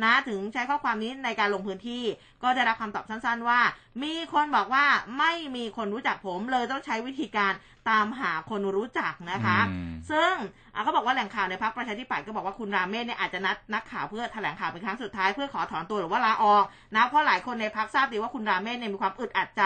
[0.03, 2.03] นะถึงใช้ข้อความนี้ในการลงพื้นที่
[2.43, 3.61] ก็ได้รับคำตอบสั้นๆว่า
[4.03, 4.85] มีคนบอกว่า
[5.19, 7.53] ไม่มีคนรู้จักผมเลยต้องใช้วิธีการ
[7.89, 10.33] ตามหาคนรู้จักนะคะอืมซึ่ง
[10.73, 16.65] อะเขาบอกว่าแหล่งข่าวในพักประชาธิปัตย์ก็บอกว่าคุณราเมศเนี่ยอาจจะนัดนักข่าวเพื่อแถลงข่าวเป็นครั้งสุดท้ายเพื่อขอถอนตัวหรือว่าลาออก
[16.95, 19.63] นะเพราะหลายคนในพักทราบดีว่าคุณราเมศเนี่ยมีความอึดอัดใจ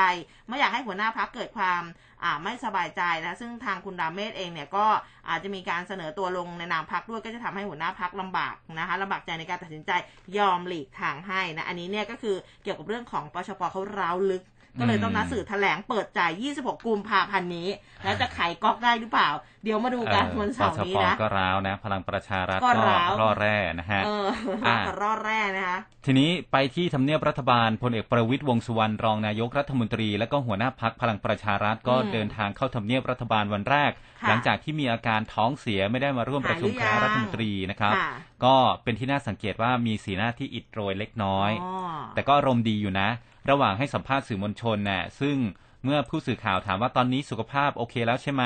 [0.48, 1.82] ไม่อยากให้หัวหน้าพักเกิดความ
[2.24, 4.86] อ่าไม่สบายใจนะซึ่งทางคุณราเมศเองเนี่ยก็
[5.30, 9.92] อาจจะมีการเสนอตัวลงในนามพักด้วยก็จะทำให้หัวหน้าพักลำบากนะคะลำบากใจในการตัดสินใจ
[10.38, 14.44] ยอมหลีกทางให้นะอันนี้เนี่ยก็คือเกี่ยวกับเรื่องของปชปเขาร้าวลึก
[14.80, 16.20] ก็เลยต้องนัดสื่อแถลงเปิดใจ
[16.54, 17.68] 26 กุมภาพันธ์นี้
[18.04, 19.30] แล้วจะไขก๊อกได้หรือเปล่า
[19.64, 24.28] เดี๋ยวมาดูกันวันเสาร์นี้ปชนะปก็ร้าวนะ พลังประชารัฐก็ก็ร้าวร่อแร่นะฮะเออ
[24.68, 33.92] อ่ารอดแร่นะคะทีนี้ไปที่ทำเนียบรัฐบาลพลเอกประวิตยวงษ์สุวรรณรองนายกรัฐมนตรี และก็หัวหน้าพักพลังประชารัฐก็อืมเดินทางเข้าทำเนียบรัฐบาลวันแรก
[34.22, 38.12] ค่ะหลังจากที่มีอาการท้องเสียไม่ได้มาร่วมประชุมคณะหายหรือยังรัฐมนตรีนะครับค่ะ
[38.46, 41.74] ก็เป็นที่น่าสังเกตว่ามีสีหน้าที่อิดโรยเล็กน้อยอ๋อ
[42.14, 43.10] แต่ก็อารมณ์ดีอยู่นะ
[43.50, 45.38] ระหว่างให้สัมภาษณ์สื่อมวลชนน่ะซึ่ง
[45.84, 48.44] เมื่อผู้สื่อข่าวถามว่าตอนนี้สุขภาพโอเคแล้วใช่ไหม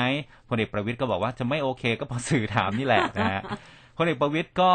[0.48, 3.42] พลเอกประวิตยก็บอกว่าจะไม่โอเค ก็พอสื่อถามนี่แหละนะฮะ
[3.96, 4.72] พลเอกประวิตยก็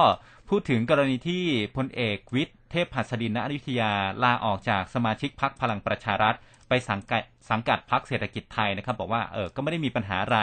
[0.50, 1.44] พูดถึงกรณีที่
[1.76, 3.92] พลเอกวิทย์เทพหัสดินณอยุธยา
[4.24, 6.36] ลาออกจากสมาชิกพักพลังประชารัฐ
[6.70, 10.40] ไปสังกัดสังกัดพักเศรษฐกิจไทยนะครับ บอกว่าเออก็ไม่ได้มีปัญหาอะไร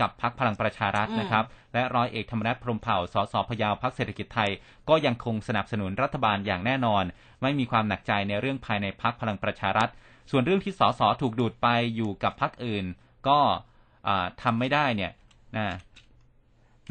[0.00, 4.50] กับพักพลังประชารัฐนะครับ และร้อยเอกธรรมนัฐพรหมเผ่าสสพยาวพักเศรษฐกิจไทย
[4.88, 7.04] ก็ยังคงสนับสนุนรัฐบาลอย่างแน่นอน
[7.42, 9.88] ไม่มีความหนักใจในเรื่องภายในพักพลังประชารัฐ
[10.30, 12.84] ส่วนเรื่องที่สสถูกดูดไปอยู่กับพักอื่น
[13.28, 13.38] ก็
[14.08, 15.12] อ่าทำไม่ได้เนี่ย
[15.56, 15.66] นะ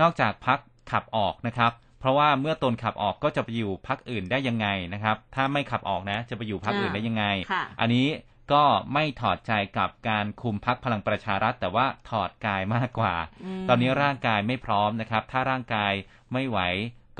[0.01, 0.59] นอกจากพัก
[0.91, 8.07] ขับออกนะครับเพราะว่าเมื่อตนขับออกก็จะไปอยู่พักอื่นได้ยังไงนะครับ ถ้าไม่ขับออกนะ จะไปอยู่พักอื่นได้ยังไงค่ะอันนี้
[8.53, 13.15] ก็ไม่ถอดใจกับการคุมพักพลังประชารัฐ แต่ว่าถอดกายมากกว่า
[13.63, 15.93] มตอนนี้ร่างกายไม่พร้อมนะครับ ถ้าร่างกาย
[16.33, 16.59] ไม่ไหว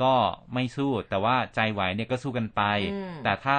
[0.02, 0.14] ก็
[0.54, 2.62] ไม่สู้ แต่ว่าใจไหวเนี่ยก็สู้กันไป
[2.92, 3.58] อืมแต่ถ้า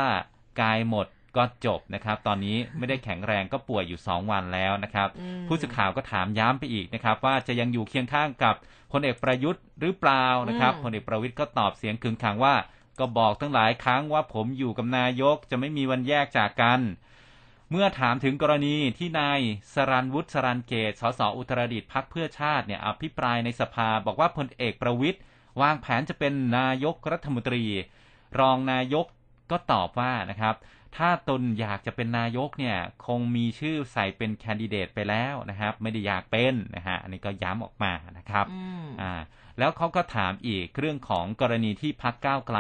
[0.62, 1.08] กายหมด
[1.38, 8.56] ก็จบนะครับ ตอนนี้ไม่ได้แข็งแรงก็ป่วยอยู่ 2 วันแล้วนะครับอืมผู้สื่อข่าวก็ถามย้ำไปอีกนะครับ ว่าจะยังอยู่เคียงข้างกับ
[8.92, 12.56] พลเอกประยุทธ์หรือเปล่านะครับอืมพลเอกประวิทย์ก็ตอบเสียงขึงขังว่า
[13.00, 16.80] ก็บอกตั้งหลายครั้งว่าผมอยู่กับนายกจะไม่มีวันแยกจากกัน
[17.74, 19.40] เมื่อถามถึงกรณีที่นาย
[19.74, 25.22] สรันวุฒิสรันเกต สสอุตรดิตถ์พักเพื่อชาติเนี่ยอภิปรายในสภาบอกว่าพลเอกประวิทย์
[25.62, 27.64] วางแผนจะเป็นนายกรัฐมนตรี
[28.40, 29.06] รองนายก
[29.52, 30.56] ก็ตอบว่านะครับ
[30.98, 39.14] ถ้าตนอยากจะเป็นนายกเนี่ยคงมีชื่อใส่เป็นแคนดิเดตไปแล้วนะครับ ไม่ได้อยากเป็นนะฮะอันนี้ก็ย้ำออกมานะครับอืมอ่า
[39.60, 42.60] แล้วเขาก็ถามอีกเรื่องของกรณีที่พักก้าวไกล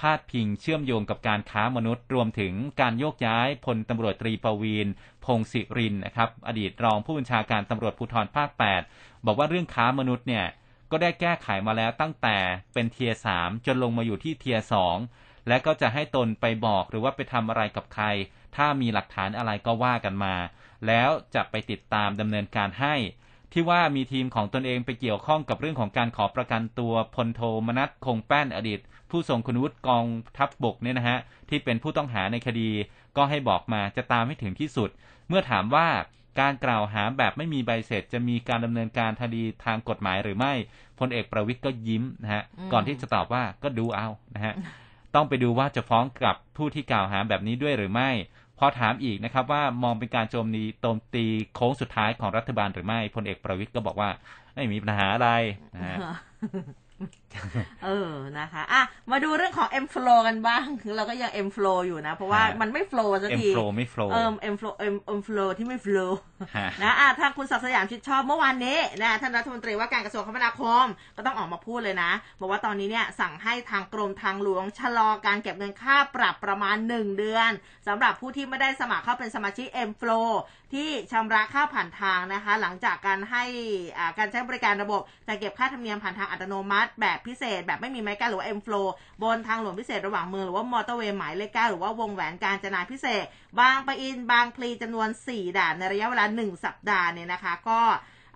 [0.00, 4.86] พาดพิงเชื่อมโยงกับการค้ามนุษย์ รวมถึงการโยกย้ายพลตำรวจตรีประวีน
[5.24, 8.50] พงศิรินนะครับอดีตรองผู้บัญชาการตำรวจภูธรภาค
[8.88, 10.46] 8 บอกว่าเรื่องค้ามนุษย์เนี่ย
[10.90, 12.36] ก็ได้แก้ไขมาแล้วตั้งแต่
[12.74, 14.96] เป็นเทียสามจนลงมาอยู่ที่เทียสอง
[15.48, 18.04] และก็จะให้ตนไปบอกหรือว่าไปทำอะไรกับใคร
[18.56, 20.34] ถ้ามีหลักฐานอะไรก็ว่ากันมา
[20.86, 22.94] แล้วจะไปติดตามดำเนินการให้
[23.52, 28.80] ที่ว่ามีทีมของตนเองไปเกี่ยวข้องกับเรื่องของการขอประกันตัวพลโทมนัสคงแป้นอดีต
[29.12, 30.06] ผู้ทรงคุณวุฒิกอง
[30.38, 32.68] ทัพบบกเนี่ยนะฮะที่เป็นผู้ต้องหาในคดี
[33.16, 34.90] ก็ให้บอกมาจะตามให้ถึงที่สุด
[35.28, 35.88] เมื่อถามว่า
[36.40, 40.52] การกล่าวหาแบบไม่มีใบเสร็จ จะมีการดำเนินการคดีทางกฎหมายหรือไม่
[40.98, 44.54] พลเอกประวิทย์ก็ยิ้มนะฮะอืมก่อนที่จะตอบว่าก็ดูเอานะฮะ
[45.14, 48.10] ต้องไปดูว่าจะฟ้องกลับผู้ที่กล่าวหาแบบนี้ด้วยหรือไม่
[48.58, 54.10] พอถามอีกนะครับว่ามองเป็นการโจมตีโจมตีโค้งสุดท้ายของรัฐบาลหรือไม่พลเอกประวิตรก็บอกว่า
[54.54, 55.30] ไม่มีปัญหาอะไร
[55.74, 55.98] นะฮะ
[57.84, 60.64] เออนะคะ อะ มาดูเรื่องของ M flow กันบ้าง
[60.96, 64.74] เราก็ยัง M flow อยู่นะ เพราะว่าฮะมันไม่ flow สัก M ที flow ไม่ flow เอิม M flow
[64.94, 66.10] M M flow ที่ไม่ flow
[66.56, 72.10] ฮะนะอะทางคุณศักดิ์สยามชิดชอบเมื่อวานนี้นะท่านรัฐมนตรีว่าการกระทรวงคมนาคม ก็ต้องออกมาพูดเลยนะ
[72.40, 77.50] บอกว่าตอนนี้เนี่ยสั่งให้ทางกรมทางหลวงชะลอการเก็บเงินค่าปรับประมาณ 1 เดือน
[77.86, 80.28] สำหรับผู้ที่ไม่ได้สมัครเข้าเป็นสมาชิก M flow
[80.72, 83.44] ที่ชำระค่าผ่านทางนะคะ หลังจากการให้
[83.98, 88.86] อ่าการใช้บริการระบบการเก็บค่าธรรมเนียมผ่านทางอัตโนมัติแบบพิเศษ แบบไม่มีไม้กั้นหรือว่า M flow
[89.22, 93.24] บนทางหลวงพิเศษระหว่างเมืองหรือว่ามอเตอร์เวย์หมายเลขเก้าหรือว่าวงแหวนการจนาพิเศษ
[93.60, 97.80] บางปะอินบางพลีจำนวน 4 ด่านในระยะเวลา 1 สัปดาห์เนี่ยนะคะ ก็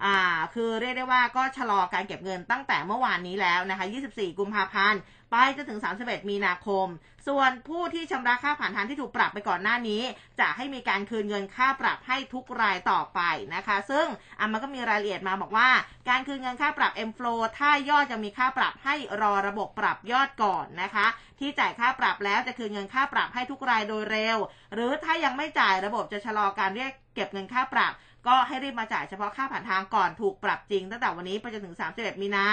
[0.05, 6.87] อ่าคือเรียกได้ว่าก็ชะลอการเก็บเงินตั้งแต่เมื่อวานนี้แล้วนะคะ 24 กุมภาพันธ์ ไปจนถึง 31 มีนาคม
[7.27, 10.03] ส่วนผู้ที่ชำระค่าผ่านทางที่ถูกปรับไปก่อนหน้านี้
[10.41, 13.21] จะให้มีการคืนเงินค่าปรับให้ทุกรายต่อไป
[13.55, 14.07] นะคะ ซึ่ง
[14.39, 15.69] อะมันก็มีรายละเอียดมาบอกว่า
[16.09, 21.07] การคืนเงินค่าปรับ M flow ถ้ายอดยังมีค่าปรับให้รอระบบปรับยอดก่อนนะคะ
[21.41, 24.39] ที่จ่ายค่าปรับแล้วจะคืนเงินค่าปรับให้ทุกรายโดยเร็ว
[24.75, 27.93] หรือถ้ายังไม่จ่ายระบบจะชะลอการเรียกเก็บเงินค่าปรับ
[28.27, 32.47] ก็ให้รีบมาจ่ายเฉพาะค่าผ่านทางก่อนถูกปรับจริง ตั้งแต่วันนี้ไปจนถึง 31 มีนา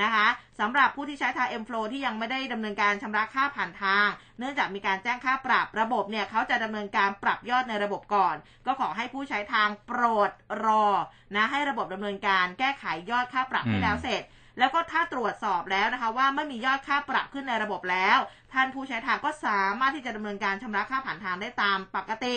[0.00, 0.26] นะคะ
[0.60, 4.08] สำหรับผู้ที่ใช้ทาง M Flow ที่ยังไม่ได้ดำเนินการชำระค่าผ่านทาง
[4.38, 10.30] เนื่องจากมีการแจ้งค่าปรับระบบเนี่ยเขาจะดำเนินการปรับยอดในระบบก่อน ก็ขอให้ผู้ใช้ทางโปรด
[10.64, 10.86] รอ
[11.34, 14.22] นะให้ระบบดำเนินการแก้ไขยอดค่าปรับให้อืมแล้วเสร็จ
[14.58, 18.18] แล้วก็ถ้าตรวจสอบแล้วนะคะ ว่าไม่มียอดค่าปรับขึ้นในระบบแล้ว
[18.52, 22.34] ท่านผู้ใช้ทางก็สามารถที่จะดำเนินการชำระค่าผ่านทางได้ตามปกติ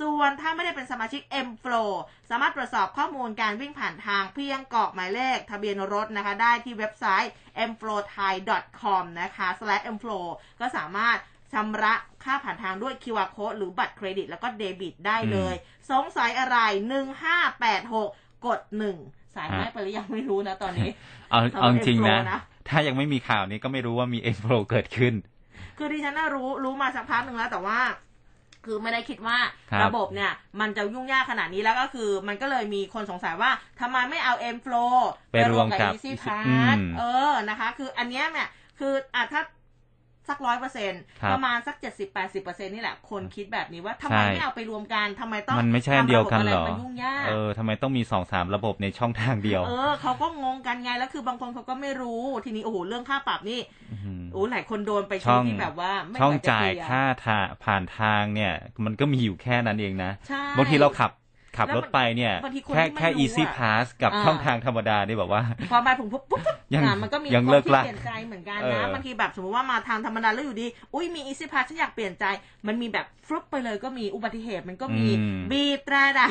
[0.00, 1.90] ส่วนถ้าไม่ได้เป็นสมาชิก M Flow
[2.30, 7.32] สามารถตรวจสอบข้อมูลการวิ่งผ่านทางเพียงกรอกหมายเลขทะเบียนรถนะคะ ได้ที่เว็บไซต์
[7.70, 10.26] mflowthai.com นะคะ slash mflow
[10.60, 11.16] ก็สามารถ
[11.52, 15.54] ชำระค่าผ่านทางด้วย QR code หรือบัตรเครดิต แล้วก็เดบิตได้เลย
[15.90, 16.58] สงสัยอะไร
[17.52, 18.60] 1586 กด
[18.98, 20.90] 1 สายไหมฮะไปหรือยังไม่รู้นะตอนนี้
[21.30, 25.14] เอาเอาจริงๆนะ M Flow นะ ถ้ายังไม่มีข่าวนี้ก็ไม่รู้ว่ามีเอ็มโฟลเกิดขึ้น
[25.78, 27.80] คือดิฉันน่ะรู้รู้มาสักพักหนึ่งแล้วแต่ว่า
[28.66, 29.38] คือไม่ได้คิดว่า
[29.70, 33.50] ครับระบบเนี่ย มันจะยุ่งยากขนาดนี้แล้วก็คือ มันก็เลยมีคนสงสัยว่า
[33.80, 34.96] ทำไมไม่เอา M Flow
[35.32, 38.48] ไปรวมกับ Easy อื Pass มเออนะคะ คืออันเนี้ยเนี่ย
[38.78, 39.42] คืออะถ้า
[40.28, 53.60] สักร้อยเปอร์เซ็นครับประมาณสักเจ็ดสิบแปดสิบเปอร์เซ็นนี่แหละ คนคิดแบบนี้ว่าทำไมใช่ไม่เอาไปรวมกันทำไมต้องมันไม่ใช่อันเดียวกันเหรอทำะบบะไมันยุ่งยากเออทำไมต้องมีสองสามระบบในช่องทางเดียว เออเขาก็งงกันไงแล้วคือบางคนเขาก็ไม่รู้ทีนี้โอ้โหเรื่องค่าปรับนี่
[54.22, 58.52] มโอ้หลายคนโดนไปช่ที่องที่แบบว่าไม่ช่องไหวจะจ่ายเคลีร์ค่าทาผ่านทางเนี่ย
[58.84, 61.10] มันก็มีอยู่แค่นั้นเองนะใช่บางทีเราขับ
[61.56, 72.24] ขับแล้วรถไปเนี่ยบางทีคนแค่ที่ไม่แค่รู้ easy อะ pass กับอ่าช่องทางธรรมดานี่แบบว่า พอมาถึงปุ๊บปุ๊บปุ๊บยังอะมันก็มียังคนเลิกที่ลากเปลี่ยนใจเหมือนกันเอนะอบางทีแบบสมมติว่ามาทางธรรมดาแล้วอยู่ดี อุ้ยมีอีซี่พาฉันอยากเปลี่ยนใจ
[72.66, 76.26] มันมีแบบฟลุปไปเลยก็มีอุบัติเหตุมันก็มีอืมบีบแตรด่า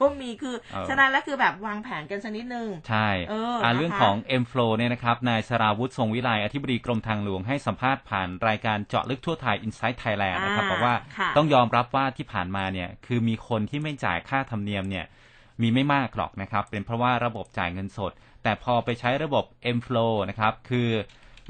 [0.00, 15.06] ก็มีคือเออฉะนั้นแล้วคือแบบวางแผนกันสักนิดนึง ใช่เออนะคะเรื่องของ M Flow เนี่ยนะครับนายสราวุฒิทรงวิไลอธิบดีกรมทางหลวงให้สัมภาษณ์ผ่านรายการเจาะลึกทั่วไทย Inside Thailand นะครับอ่าบอกว่าค่ะต้องยอมรับว่าที่ผ่านมาเนี่ยคือมีคนที่ไม่จ่ายค่าธรรมเนียมเนี่ย
[15.62, 19.44] มีไม่มากหรอกนะครับ เป็นเพราะว่าระบบจ่ายเงินสด แต่พอไปใช้ระบบ
[19.76, 20.90] M Flow นะครับ คือ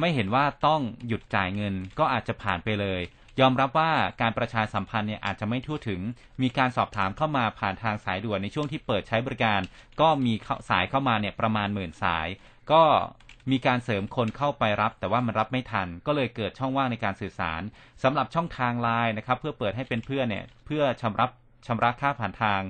[0.00, 3.00] ไม่เห็นว่าต้องหยุดจ่ายเงินก็อาจจะผ่านไปเลย
[3.40, 6.00] ยอมรับว่าการประชาสัมพันธ์เนี่ยอาจจะไม่ทั่วถึง
[6.42, 9.60] มีการสอบถามเข้ามาผ่านทางสายด่วนในช่วงที่เปิดใช้บริการ
[10.00, 10.32] ก็มี
[10.70, 12.26] สายเข้ามาเนี่ยประมาณหมื่นสาย
[12.72, 12.82] ก็
[13.50, 17.62] มีการเสริมคนเข้าไปรับ แต่ว่ามันรับไม่ทัน ก็เลยเกิดช่องว่างในการสื่อสาร
[18.02, 21.30] สำหรับช่องทางไลน์นะครับ เพื่อเปิดให้เป็นเพื่อนเนี่ยเพื่อชำรับ
[21.66, 22.62] ชำระค่าผ่านทาง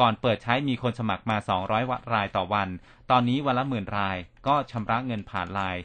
[0.00, 1.36] ก่อนเปิดใช้มีคนสมัครมา
[1.74, 2.68] 200รายต่อวัน
[3.10, 5.82] ตอนนี้วันละหมื่นราย ก็ชำระเงินผ่านไลน์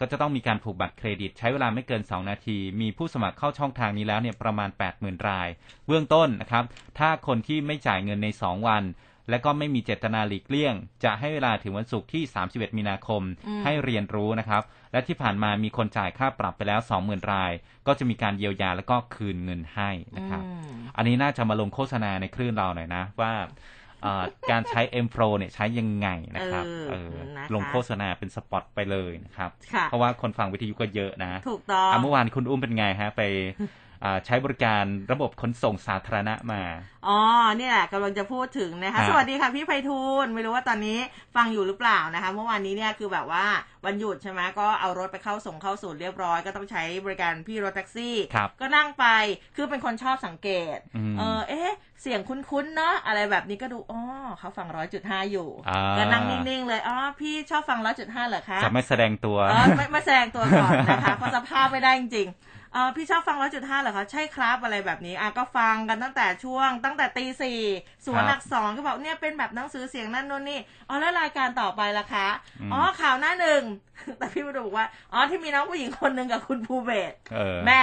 [0.00, 5.48] ก็จะต้องมีการผูกบัตรเครดิต ใช้เวลาไม่เกิน 2 นาที มีผู้สมัครเข้าช่องทางนี้แล้วเนี่ยประมาณ 80,000 ราย
[5.86, 6.64] เบื้องต้นนะครับ
[6.98, 8.82] ถ้าคนที่ไม่จ่ายเงินใน 2 วัน
[9.30, 10.74] และก็ไม่มีเจตนาหลีกเลี่ยง
[11.04, 14.62] จะให้เวลาถึงวันศุกร์ที่ 31 มีนาคมอืมให้เรียนรู้นะครับ
[14.92, 17.52] และที่ผ่านมามีคนจ่ายค่าปรับไปแล้ว 20,000 ราย
[17.86, 23.32] ก็จะมีการเยียวยาแล้วก็คืนเงินให้นะครับอืมอันนี้น่าจะมาลงโฆษณาในคลื่นเราหน่อยนะว่า
[24.02, 33.22] เอ่อการใช้ M Pro เนี่ยใช้ยังไงนะครับเออเออนะคะลงโฆษณาเป็นสปอตไปเลยนะครับค่ะเพราะว่าคนฟังวิทยุก็เยอะนะ ถูกต้องอะเมื่อวานคุณอุ้มเป็นไงฮะไป
[33.60, 33.87] อ่า
[34.26, 36.62] ใช้บริการระบบขนส่งสาธารณะมา
[37.08, 37.18] อ๋อ
[37.56, 40.98] เนี่ยแหละกำลังจะพูดถึงนะครัคะบสวัสดีค่ะพี่ไพฑูรย์ไม่รู้ว่าตอนนี้
[41.36, 43.46] ฟังอยู่หรือเปล่านะคะ เมื่อวานนี้เนี่ยคือแบบว่า
[43.84, 49.06] วันหยุดใช่ไหมก็เอารถไปเข้าส่งเข้าศูนย์เรียบร้อยก็ต้องใช้บริการพี่รถแท็กซี่ครับก็นั่งไป
[49.56, 51.72] คือเป็นคนชอบสังเกตอืมเออเอ๊ะ
[52.02, 54.00] เสียงคุ้นๆเนาะอะไรแบบนี้ก็ดูอ๋อ
[54.38, 62.38] เขาฟังร้อยจุดห้าอยู่อ่าก็นั่งนิ่งๆเลยอ๋อพี่ชอบฟังร้อยจุดห้าเหรอคะจะไม่แสดงตัวเออไม่ไม่แสดงตัวก่อนนะคะเพราะสภาพไม่ได้จริงๆ
[62.72, 67.60] เออพี่ชอบฟังร้อยจุดห้าเหรอคะใช่ครับอะไรแบบนี้อะก็ฟังกันตั้งแต่ช่วง ตั้งแต่ตีสี่
[68.06, 72.28] สวนครับอักษรก็บอกเนี่ยเป็นแบบหนังสือเสียงนั่นนู่นนี่อ๋อแล้วรายการต่อไปล่ะคะ
[72.60, 73.62] อืมอ๋อข่าวหน้าหนึ่ง
[74.18, 77.82] แต่พี่มาดูบอกว่าอ๋อที่มีน้องผู้หญิงคนหนึ่งกับคุณภูเบศเออแม่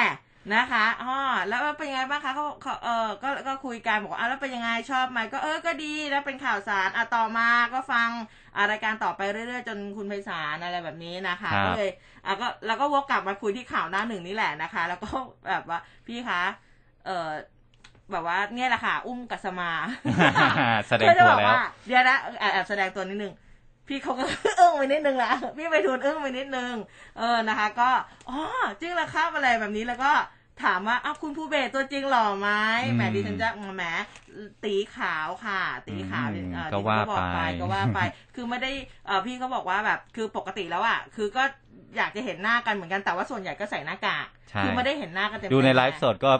[0.53, 1.13] นะคะอ๋อ
[1.47, 8.09] แล้วเป็นยังไงบ้างคะเขาเขาเออก็ก็คุยกันบอกว่าอะแล้วเป็นยังไงชอบไหมก็เออก็ดีแล้วเป็นข่าวสารอะต่อมาก็ฟัง
[8.55, 11.89] อะรายการต่อไปเรื่อยๆ จนคุณไพศาลอะไรแบบนี้นะคะครับก็เลย
[12.25, 15.09] อะก็แล้วก็วกกลับมาคุยที่ข่าวหน้าหนึ่งนี่แหละนะคะ แล้วก็
[15.49, 16.41] แบบว่าพี่คะ
[17.05, 17.29] เออ
[18.11, 19.71] แบบว่าเนี่ยแหละค่ะ อุ้มกัสมา
[20.87, 23.33] แสดงตัวแล้วเดี๋ยวนะแอบแอบแสดงตัวนิดนึง
[23.87, 24.23] พี่เขาก็
[24.59, 26.73] อึ้งไปนิดนึงละพี่ไปทูลอึ้งไปนิดนึง
[27.17, 27.89] เออนะคะ ก็
[28.29, 28.39] อ๋อ
[28.79, 30.11] จริงเหรอครับอะไรแบบนี้แล้วก็
[30.63, 32.49] ถามว่าอ้าวคุณภูเบศตัวจริงหล่อไหม
[32.85, 33.83] อืมแหมดิฉันจะแหม
[34.63, 37.99] ตีขาวค่ะ ตีขาวอืมเอ่อก็ดิฉันว่าบอกไปก็ว่าไป
[38.35, 38.71] คือไม่ได้
[39.05, 41.43] เออพี่เขาบอกว่าแบบคือปกติแล้วอะคือก็
[41.97, 46.31] อยากจะเห็นหน้ากันเหมือนกันแต่ว่าส่วนใหญ่ก็ใส่หน้ากากใช่คือไม่ได้เห็นหน้ากันเต็มๆดูในไลฟ์สดก็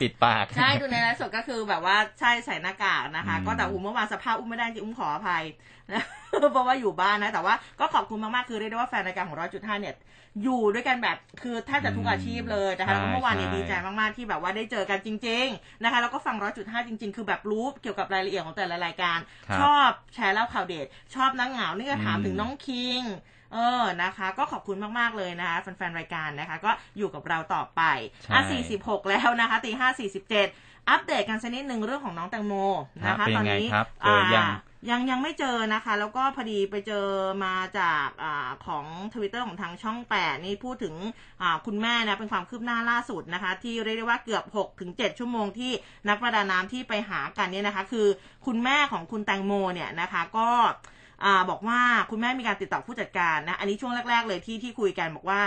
[0.00, 5.44] ปิดปาก ใช่ดูในไลฟ์สดก็คือแบบว่าใช่ใส่หน้ากากนะคะอืมก็แต่อุ้มเมื่อวานสภาพอุ้มไม่ได้จริงอุ้มขออภัย
[5.92, 6.04] นะ
[6.52, 9.94] เพราะว่าอยู่บ้านนะ แต่ว่าก็ขอบคุณมากๆคือเรียกได้ว่าแฟนรายการของร้อยจุดห้าเนี่ย
[10.42, 23.02] อยู่ด้วยกันแบบคือแทบจะทุกอาชีพเลยนะคะแล้วก็เมื่อวานเนี่ยดีใจมากๆที่แบบว่าได้เจอกันจริง ๆนะคะ แล้วก็ฟังร้อยจุดห้าจริง ๆ คือแบบรู้เกี่ยวกับรายละเอียดของแต่ละรายการครับชอบแชร์เล่าข่าวเด็ดชอบนั่งเหงานี่ก็ถามอืมถึงน้องคิง
[23.52, 27.82] เออนะคะ ก็ขอบคุณมาก ๆ เลยนะคะ แฟน ๆ รายการนะคะ ก็อยู่กับเราต่อไป
[28.34, 30.46] อะใช่46 แล้วนะคะตีห้าสี่สิบเจ็ด
[30.88, 32.54] อัปเดตกันสักนิดหนึ่งเรื่องของน้องแตงโม
[32.98, 34.46] นะครัคะบเป็นตยัอนงไงนี้ครับเจอยังา
[34.90, 37.06] ยังยังไม่เจอนะคะ แล้วก็พอดีไปเจอ
[37.44, 38.84] มาจากอาของ
[39.14, 40.94] ทวิตเตอร์ของทางช่องแปดนี่พูดถึง
[41.42, 45.72] อ่าคุณแม่นะเป็นความคืบหน้าล่าสุดนะคะ ที่เรียกได้ว่าเกือบ6ถึง7ชั่วโมงที่
[46.08, 48.06] นักประดาน้ำที่ไปหากันเนี่ยนะคะ คือ
[48.46, 50.48] คุณแม่ของคุณแตงโมเนี่ยนะคะ ก็
[51.24, 55.40] อ่าบอกว่าคุณแม่มีการติดต่อผู้จัดการนะ อันนี้ช่วงแรก ๆ เลยที่ที่คุยกันบอกว่า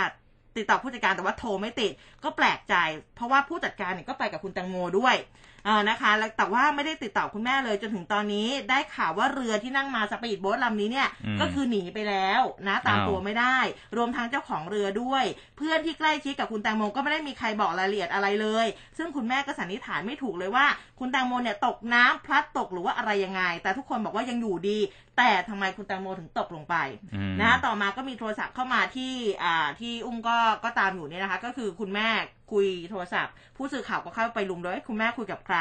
[0.56, 1.92] ติดต่อผู้จัดการแต่ว่าโทรไม่ติด
[2.24, 2.74] ก็แปลกใจ
[3.16, 5.16] เพราะว่าผู้จัดการเนี่ยก็ไปกับคุณแตงโมด้วย
[5.64, 13.58] เออนะคะแล้วแต่ว่าไม่ได้ติดต่อคุณแม่เลยจนถึงตอนนี้ได้ข่าวว่าเรือที่นั่งมาสปีดโบ๊ทลำนี้เนี่ยอืมก็คือหนีไปแล้วนะตามอ้าวตัวไม่ได้
[13.96, 15.24] รวมทั้งเจ้าของเรือด้วย
[15.56, 18.66] เพื่อนที่ใกล้ชิดกับคุณแตงโมก็ไม่ได้มีใครบอกรายละเอียดอะไรเลย
[18.98, 20.66] ซึ่งคุณแม่ก็สันนิษฐานไม่ถูกเลยว่า
[20.98, 24.78] คุณแตงโมเนี่ยตกน้ำพลัดตกหรือว่าอะไรยังไง แต่ทุกคนบอกว่ายังอยู่ดี
[25.20, 26.76] แต่ทำไมคุณแตงโมถึงตกลงไป
[27.14, 29.12] อืมนะต่อมาก็มีโทรศัพท์เข้ามาที่
[29.42, 32.08] อ่าที่อุ้มก็ก็ตามอยู่เนี่ยนะคะ ก็คือคุณแม่
[32.52, 35.58] คุยโทรศัพท์ ผู้สื่อข่าวก็เข้าไปลุมด้วยคุณแม่คุยกับใคร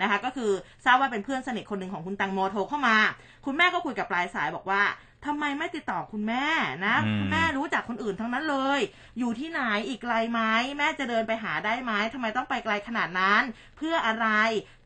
[0.00, 0.50] นะคะ ก็คือ
[0.84, 2.96] ทราบว่าเป็นเพื่อนสนิทคนหนึ่งของคุณแตังโมโทรเข้ามา
[3.46, 4.82] คุณแม่ก็คุยกับปลายสายบอกว่า
[5.26, 6.46] ทำไมไม่ติดต่อคุณแม่
[6.86, 8.80] นะอืมคุณแม่รู้จักคนอื่นทั้งนั้นเลย
[9.18, 10.40] อยู่ที่ไหนอีกไกลไหม
[10.78, 13.42] แม่จะเดินไปหาได้ไหมทำไมต้องไปไกลขนาดนั้น
[13.76, 14.26] เพื่ออะไร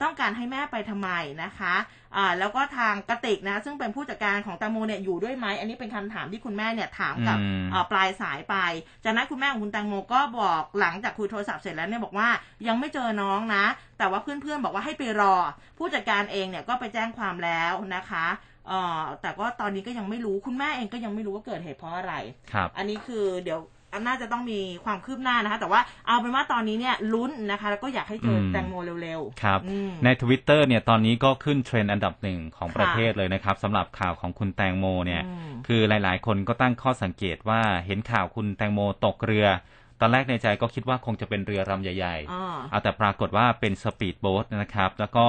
[0.03, 1.11] ต้องการให้แม่ไปทำไม
[1.43, 1.75] นะคะ
[2.17, 8.57] อ่าแล้วก็ทางกระติกนะ ซึ่งเป็นผู้จัดการของแตงโมเนี่ยอยู่ด้วยไหมอันนี้เป็นคำถามที่คุณแม่เนี่ยถามกับอืมเอ่อปลายสายไป
[9.05, 12.29] จากนั้นคุณแม่ของคุณแตงโมก็บอกหลังจากคุยโทรศัพท์เสร็จแล้วเนี่ยบอกว่า
[12.69, 13.65] ยังไม่เจอน้องนะ
[13.99, 15.35] แต่ว่าเพื่อนๆบอกว่าให้ไปรอ
[15.79, 18.27] ผู้จัดการเองเนี่ยก็ไปแจ้งความแล้วนะคะ
[18.69, 22.15] เอ่อแต่ก็ตอนนี้ก็ยังไม่รู้คุณแม่เองก็ยังไม่รู้ว่าเกิดเหตุเพราะอะไร
[22.53, 39.47] ครับอันนี้คือเดี๋ยวอั นน่าจะต้องมีความคืบหน้านะคะ แต่ว่าเอาเป็นว่าตอนนี้เนี่ยลุ้นนะคะ แล้วก็อยากให้เจอน้องแตงโมเร็วครับอืมในทวิตเตอร์เนี่ยตอนนี้ก็ขึ้นเทรนด์อันดับหนึ่งของค่ะประเทศเลยนะครับสำหรับข่าวของคุณแตงโมเนี่ยอืมคือหลายๆ คนก็ตั้งข้อสังเกตว่าเห็นข่าวคุณแตงโมตกเรือ
[40.01, 45.27] ตอนแรกในใจก็คิดว่าคงจะเป็นเรือลำใหญ่ๆอ่าเอาแต่ปรากฏว่าเป็นสปีดโบ๊ทนะครับ แล้วก็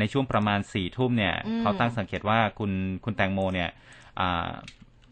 [0.00, 2.70] ในช่วงประมาณสี่ทุ่มเนี่ยอืมเขาตั้งสังเกตว่าคุณ
[3.04, 3.70] คุณแตงโมเนี่ย
[4.20, 4.48] อ่า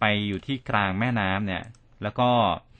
[0.01, 1.63] ไปอยู่ที่กลางแม่น้ำเนี่ย
[2.03, 2.74] แล้วก็อ่า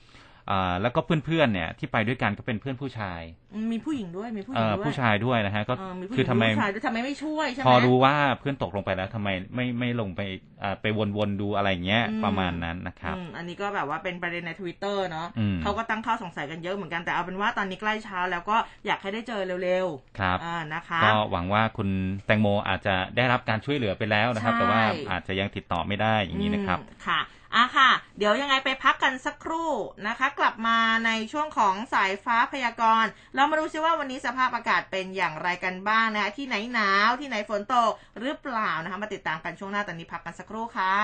[0.81, 3.21] แล้วก็เพื่อนๆเนี่ยที่ไปด้วยกันก็เป็นเพื่อนผู้ชาย
[3.53, 10.21] อืมมีผู้หญิงด้วยมีผู้หเอ่ญิงอด้วยผู้ชายด้วยนะฮะก็เออมีผู้หญิงคือทำไมผู้ชายด้วยทำไมไม่ช่วยใช่ไหมพอรู้ว่าเพื่อนตกลงไปแล้วทำไมไม่ไม่ลงไป
[10.63, 10.85] อ่าไป
[11.17, 19.87] วนๆดูอะไรอย่างเงี้ยอืมประมาณนั้นนะครับอืมอันนี้ก็แบบว่าเป็นประเด็นในทวิตเตอร์เนาะอืมเขาก็ตั้งข้อสงสัยกันเยอะเหมือนกันแต่เอาเป็นว่าตอนนี้ใกล้เช้าแล้วก็อยากให้ได้เจอเร็ว
[20.19, 21.89] ครับๆอ่านะคะก็หวังว่าคุณ
[22.25, 24.81] แตงโมอาจจะได้รับการช่วยเหลือไปแล้วนะครับใช่แต่ว่า
[25.11, 27.19] อาจจะยังติดต่อไม่ได้อย่างนี้นะครับอืมค่ะ
[27.57, 29.71] อะค่ะ เดี๋ยวยังไงไปพักกันสักครู่
[30.07, 40.95] นะคะ กลับมาในช่วงของสายฟ้าพยากรณ์ เรามาดูซิว่าวันนี้สภาพอากาศเป็นอย่างไรกันบ้างนะคะ ที่ไหนหนาวที่ไหนฝนตกหรือเปล่านะคะ มาติดตามกันช่วงหน้าตอนนี้พักกันสักครู่ค่ะ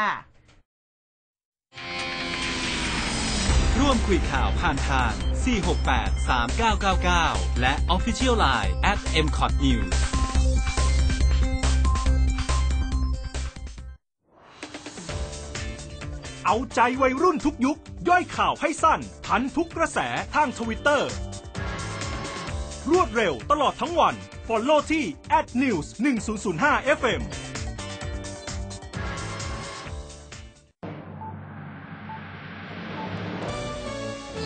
[3.80, 5.12] ร่วมคุยข่าวผ่านทาง
[5.72, 6.28] 468
[6.92, 10.21] 3999 และ Official Line at m c o t News
[16.54, 17.78] เอาใจวัยรุ่นทุกยุค
[18.10, 20.00] ย่อยข่าวให้สั้น ทันทุกกระแส
[20.36, 21.10] ทางทวิตเตอร์
[22.92, 24.16] รวดเร็วตลอดทั้งวัน
[24.48, 25.06] Follow ที่
[25.62, 25.86] @news
[26.42, 27.22] 1005 FM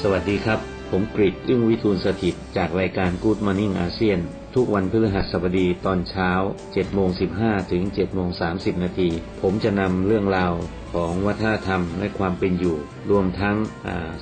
[0.01, 0.60] สวัสดีครับ
[0.98, 4.20] ผมกริชอึ้งวิทูลสถิต จากรายการ Good Morning อาเซียน
[4.56, 6.32] ทุกวันพฤหัสบดีตอนเช้า
[6.64, 9.10] 7โมง15 ถึง7โมง30 นาที
[9.41, 10.54] ผมจะนำเรื่องราว
[10.93, 12.78] ของวัฒนธรรมและความเป็นอยู่
[13.10, 13.56] รวมทั้ง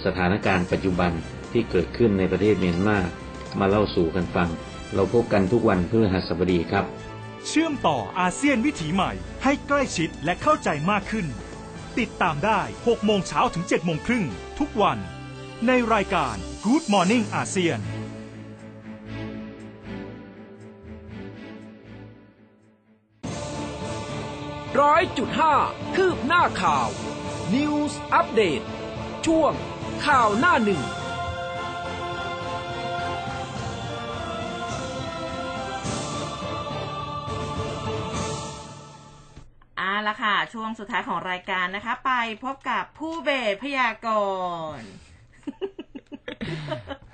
[0.04, 1.12] สถานการณ์ปัจจุบัน
[1.52, 2.98] ที่เกิดขึ้นในประเทศเมียนมา
[3.60, 4.50] มาเล่าสู่กันฟัง
[4.96, 6.86] เราพบกันทุกวันพฤหัสบดีครับ
[7.48, 9.12] เชื่อมต่ออาเซียนวิถีใหม่
[9.44, 11.26] ให้ใกล้ชิดและเข้าใจมากขึ้น
[12.00, 14.26] ติดตามได้6โมงเช้าถึง7โมงครึ่ง
[14.62, 15.00] ทุกวัน
[15.68, 16.36] ในรายการ
[16.66, 17.80] Good Morning อาเซียน
[24.82, 25.56] ร้อยจุดห้า
[25.96, 26.88] คืบหน้าข่าว
[27.54, 28.62] News อัปเดต
[29.26, 29.52] ช่วง
[30.06, 30.82] ข่าวหน้าหนึ่ง
[39.80, 42.12] อาละค่ะ ช่วงสุดท้ายของรายการนะคะ ไป
[42.44, 44.08] พบกับผู้เบสพยาก
[44.78, 44.90] รณ์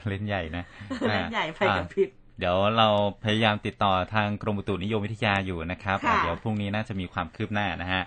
[0.07, 0.63] เล่นใหญ่นะ
[1.09, 2.09] เล่นใหญ่ไปอ่ากับพริบ
[2.39, 2.88] เดี๋ยวเรา
[3.23, 8.03] พยายามติดต่อทางกรมอุตุนิยมวิทยาอยู่นะครับค่ะเดี๋ยวพรุ่งนี้น่าจะมีความคืบหน้านะฮะ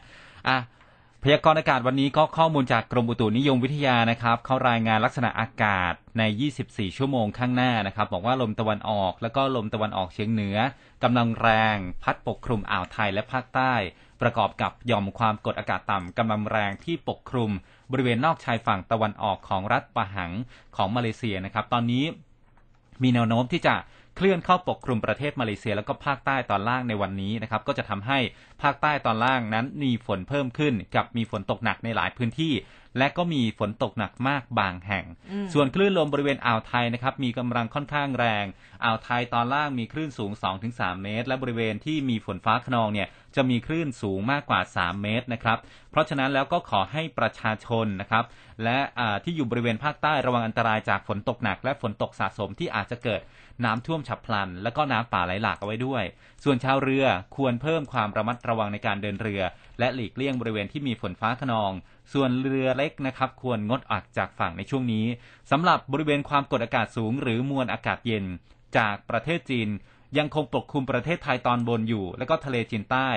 [0.49, 0.59] อะ
[1.23, 6.23] พยากรณ์อากาศวันนี้ก็ข้อมูลจากกรมอุตุนิยมวิทยานะครับ เขารายงานลักษณะอากาศใน
[6.61, 10.57] 24 ชั่วโมงข้างหน้านะครับ บอกว่าลมตะวันออก แล้วก็ลมตะวันออกเฉียงเหนือ
[11.03, 13.75] กำลังแรง พัดปกคลุมอ่าวไทยและภาคใต้
[14.23, 17.51] ประกอบกับหย่อมความกดอากาศต่ำกำลังแรงที่ปกคลุม
[17.93, 20.33] บริเวณนอกชายฝั่งตะวันออกของรัฐปะหัง
[20.77, 22.05] ของมาเลเซียนะครับ ตอนนี้
[23.03, 23.75] มีแนวโน้มที่จะ
[24.17, 28.19] เคลื่อนเข้าปกคลุมประเทศมาเลเซียแล้วก็ภาคใต้ตอนล่างในวันนี้นะครับ ก็จะทำให้
[28.63, 32.55] ภาคใต้ตอนล่างนั้นมีฝนเพิ่มขึ้น กับมีฝนตกหนักในหลายพื้นที่
[32.99, 38.47] และก็มีฝนตกหนักมากบางแห่งอืมส่วนคลื่นลมบริเวณอ่าวไทยนะครับมีกำลังค่อนข้างแรง
[38.85, 40.33] อ่าวไทยตอนล่างมีคลื่นสูง
[40.69, 45.59] 2-3 เมตร และบริเวณที่มีฝนฟ้าขนองเนี่ยจะมีคลื่นสูงมากกว่า 3 เมตรนะครับ
[45.91, 48.25] เพราะฉะนั้นแล้วก็ขอให้ประชาชนนะครับ
[48.65, 53.21] และอ่าที่อยู่บริเวณภาคใต้ระวังอันตรายจากฝนตกหนัก และฝนตกสะสมที่อาจจะเกิด
[53.65, 56.05] น้ำท่วมฉับพลัน และก็น้ำป่าไหลหลากเอาไว้ด้วย
[56.45, 57.07] ส่วนชาวเรือ
[57.37, 59.43] ควรเพิ่มความระมัดระระวังในการเดินเรือ
[59.79, 61.73] และหลีกเลี่ยงบริเวณที่มีฝนฟ้าขนอง
[62.13, 65.07] ส่วนเรือเล็กนะครับ ควรงดออกจากฝั่งในช่วงนี้
[65.51, 68.25] สำหรับบริเวณความกดอากาศสูง หรือมวลอากาศเย็น
[68.77, 69.69] จากประเทศจีน
[70.19, 73.09] ยังคงปกคลุมประเทศไทยตอนบนอยู่ และก็ทะเลจีนใต้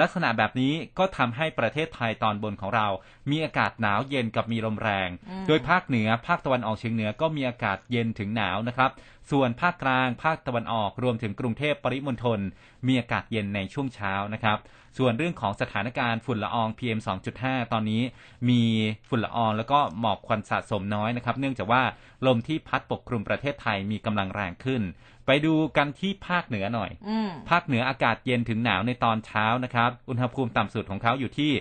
[0.00, 2.88] ลักษณะแบบนี้ก็ทำให้ประเทศไทยตอนบนของเรา
[3.30, 8.90] มีอากาศหนาวเย็นกับมีลมแรงอืมโดยภาคเหนือภาคตะวันออกเฉียงเหนือก็มีอากาศเย็นถึงหนาวนะครับ
[9.30, 12.40] ส่วนภาคกลาง ภาคตะวันออกรวมถึงกรุงเทพปริมณฑล
[12.86, 14.58] มีอากาศเย็นในช่วงเช้านะครับ
[14.98, 16.98] ส่วนเรื่องของสถานการณ์ฝุ่นละออง PM
[17.36, 18.02] 2.5 ตอนนี้
[18.48, 18.62] มี
[19.08, 21.82] ฝุ่นละอองแล้วก็หมอกควันสะสมน้อยนะครับ เนื่องจากว่า
[22.26, 24.82] ลมที่พัดปกคลุมประเทศไทยมีกำลังแรงขึ้น
[25.26, 31.52] ไปดูกันที่ภาคเหนือหน่อยอืมภาคเหนืออากาศเย็นถึงหนาวในตอนเช้านะครับ อุณหภูมิต่ำสุดของเขาอยู่ที่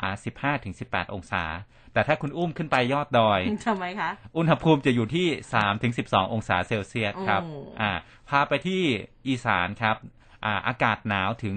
[0.00, 1.44] อ่า15ถึง18องศา
[1.92, 7.90] แต่ถ้าคุณอุ้มขึ้นไปยอดดอยทำไมคะ อุณหภูมิจะอยู่ที่3ถึง12องศาเซลเซียสครับโอ้อ่า
[8.28, 8.82] พาไปที่
[9.28, 9.96] อีสานครับ
[10.44, 11.56] อ่า อากาศหนาวถึง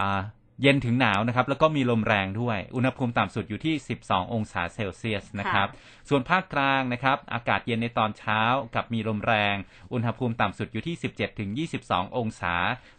[0.00, 0.20] อ่า
[0.62, 5.68] เย็นถึงหนาวนะครับ แล้วก็มีลมแรงด้วย อุณหภูมิต่ำสุดอยู่ที่ 12 องศาเซลเซียสนะครับ
[6.08, 8.40] ส่วนภาคกลางนะครับ อากาศเย็นในตอนเช้า
[8.74, 9.54] กับมีลมแรง
[9.92, 11.50] อุณหภูมิต่ำสุดอยู่ที่ 17 ถึง
[11.84, 12.54] 22 องศา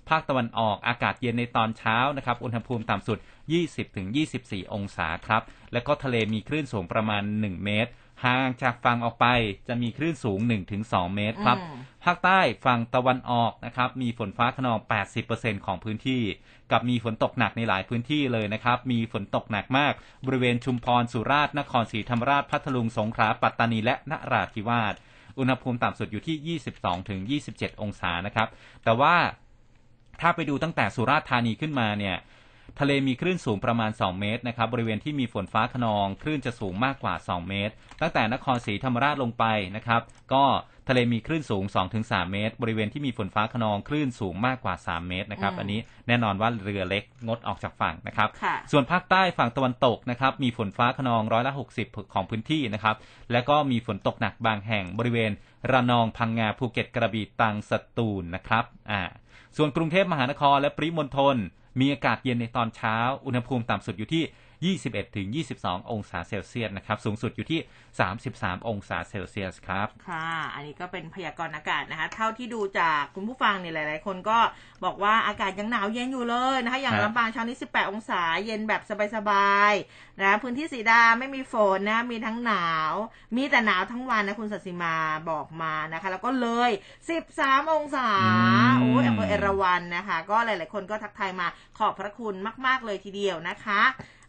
[0.09, 3.17] ภาคตะวันออกอากาศเย็นในตอนเช้านะครับ อุณหภูมิต่ำสุด
[3.57, 4.07] 20 ถึง
[4.41, 5.41] 24 องศาครับ
[5.73, 7.91] แล้วก็ทะเลมีคลื่นสูงประมาณ 1 เมตร
[8.25, 9.25] ห่างจากฝั่งออกไป
[9.67, 10.39] จะมีคลื่นสูง
[10.77, 14.79] 1-2 เมตรครับอืมภาคใต้ฝั่งตะวันออกนะครับ มีฝนฟ้าขนอง
[15.21, 16.21] 80%ของพื้นที่
[16.71, 19.93] กับมีฝนตกหนักในหลายพื้นที่เลยนะครับ มีฝนตกหนักมาก
[20.25, 24.95] บริเวณชุมพร สุราษฎร์ นครศรีธรรมราช พัทลุง สงขลา ปัตตานี และนราธิวาส
[25.39, 26.59] อุณหภูมิต่ำสุดอยู่ที่
[27.41, 28.47] 22-27 องศานะครับ
[28.83, 29.15] แต่ว่า
[30.21, 32.15] ถ้าไปดูตั้งแต่สุราษฎร์ธานีขึ้นมาเนี่ย
[32.79, 39.45] ทะเลมีคลื่นสูงประมาณ 2 เมตรนะครับบริเวณที่มีฝนฟ้าขนองคลื่นจะสูงมากกว่า 2 เมตร ตั้งแต่นครศรีธรรมราชลงไป
[39.75, 40.01] นะครับ
[40.33, 40.43] ก็
[40.89, 41.63] ทะเลมีคลื่นสูง
[41.97, 52.95] 2-3 เมตร บริเวณที่มีฝนฟ้าขนองคลื่นสูงมากกว่า 3 เมตรนะครับอืมอันนี้แน่นอนว่าเรือเล็กงดออกจากฝั่งนะครับค่ะส่วนภาคใต้ฝั่งตะวันตกนะครับ มีฝนฟ้าขนองร้อยละ 60 ของพื้นที่นะครับ
[53.31, 55.31] แล้วก็มีฝนตกหนักบางแห่งบริเวณ
[55.71, 59.01] ระนองพังงาภูเก็ตกระบี่ตรังสตูลนะครับ อ่า
[59.57, 61.37] ส่วนกรุงเทพมหานครและปริมณฑล
[61.79, 64.23] มีอากาศเย็นในตอนเช้า อุณหภูมิต่ำสุดอยู่ที่
[64.65, 65.27] 21ถึง
[65.59, 67.59] 22 องศาเซลเซียสนะครับ สูงสุดอยู่ที่
[68.13, 74.39] 33 องศาเซลเซียสครับ ค่ะ อันนี้ก็เป็นพยากรณ์อากาศนะคะ เท่าที่ดูจากคุณผู้ฟังเนี่ยหลาย ๆ คนก็
[74.85, 78.81] บอกว่าอากาศยังหนาวเย็นอยู่เลยนะคะ อย่างครับลำปางเช้านี้ 18 องศาเย็นแบบ
[79.15, 82.91] สบาย ๆ นะ พื้นที่สีดาไม่มีฝนนะ มีทั้งหนาว
[83.37, 84.95] มีแต่หนาวทั้งวันนะคุณสัสิมา
[85.29, 86.71] บอกมานะคะ แล้วก็เลย
[87.21, 88.09] 13 องศา
[88.79, 91.47] โอ้ยอำเภอเอราวันนะคะ ก็หลาย ๆ คนก็ทักทายมา
[91.77, 92.35] ขอบพระคุณ
[92.65, 93.81] มาก ๆ เลยทีเดียวนะคะ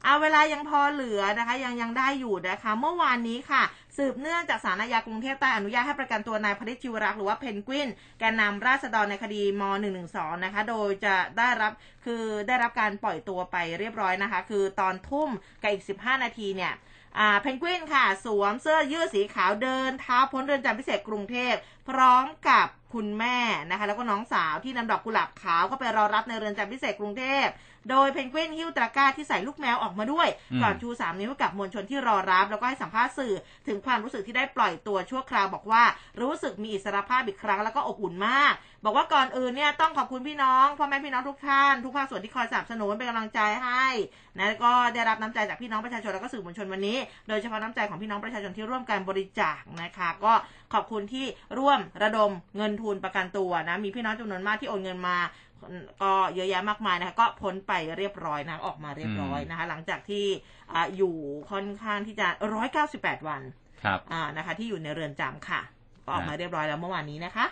[0.04, 3.62] เอาเวลายังพอเหลือนะคะ ยังยังได้อยู่นะคะ เมื่อวานนี้ค่ะ
[3.96, 7.88] สืบเนื่องจากสารอาญากรุงเทพใต้อนุญาตให้ประกันตัวนายพริชชิวรักษ์หรือว่าเพนกวิน
[8.18, 9.62] แกนนำราษฎรในคดีม
[10.04, 11.72] .112 นะคะ โดยจะได้รับ
[12.04, 15.30] คือได้รับการปล่อยตัวไปเรียบร้อยนะคะ คือตอนทุ่ม
[15.62, 16.72] กับอีก 15 นาทีเนี่ย
[17.40, 21.54] เพนกวินค่ะ สวมเสื้อยืดสีขาวเดินเท้าพ้นเรือนจำพิเศษกรุงเทพ
[21.88, 23.38] พร้อมกับคุณแม่
[23.70, 27.46] นะคะ แล้วก็น้องสาวที่นำดอกกุหลาบขาวเข้าไปรอรับในเรือนจำพิเศษกรุงเทพ
[27.90, 33.34] โดยเพนกวินหิ้วตะกร้าที่ใส่ลูกแมวออกมาด้วยอืมก่อนชูสามนิ้วกับมวลชนที่รอรับ แล้วก็ให้สัมภาษณ์สื่อ
[33.66, 35.82] ถึงความรู้สึกที่ได้ปล่อยตัวชั่วคราวบอกว่า
[36.20, 43.86] รู้สึกมีอิสรภาพอีกครั้งแล้วก็อบอุ่นมาก บอกว่าก่อนอื่นเนี่ยต้องขอบคุณพี่น้องพ่อแม่พี่น้องทุกท่านทุกภาคส่วนที่คอยสนับสนุนเป็นกำลังใจให้
[44.36, 50.34] นะแล้วก็ได้รับน้ำใจจากพี่น้องประชาชนแล้วก็สื่อมวลชนวันนี้ โดยเฉพาะน้ำใจของพี่น้องประชาชนที่ร่วมการบริจาคนะคะ ก็
[50.74, 51.26] ขอบคุณที่
[51.58, 55.16] ร่วมระดมเงินทุนประกันตัวนะมีพี่น้องจำนวนมากที่โอนเงินมา
[56.02, 60.24] ก็เยอะแยะมากมายนะคะก็พ้นไปเรียบร้อยนะออกมาเรียบร้อยนะคะ หลังจากที่
[60.72, 61.14] อ่าอยู่
[61.50, 63.42] ค่อนข้างที่จะร้อยเก้าสิบแปดวัน
[63.84, 65.60] ครับอ่านะคะ ที่อยู่ในเรือนจำค่ะ
[66.04, 67.46] ก็ออกมาเรียบร้อยแล้วเมื่อวานนี้นะคะ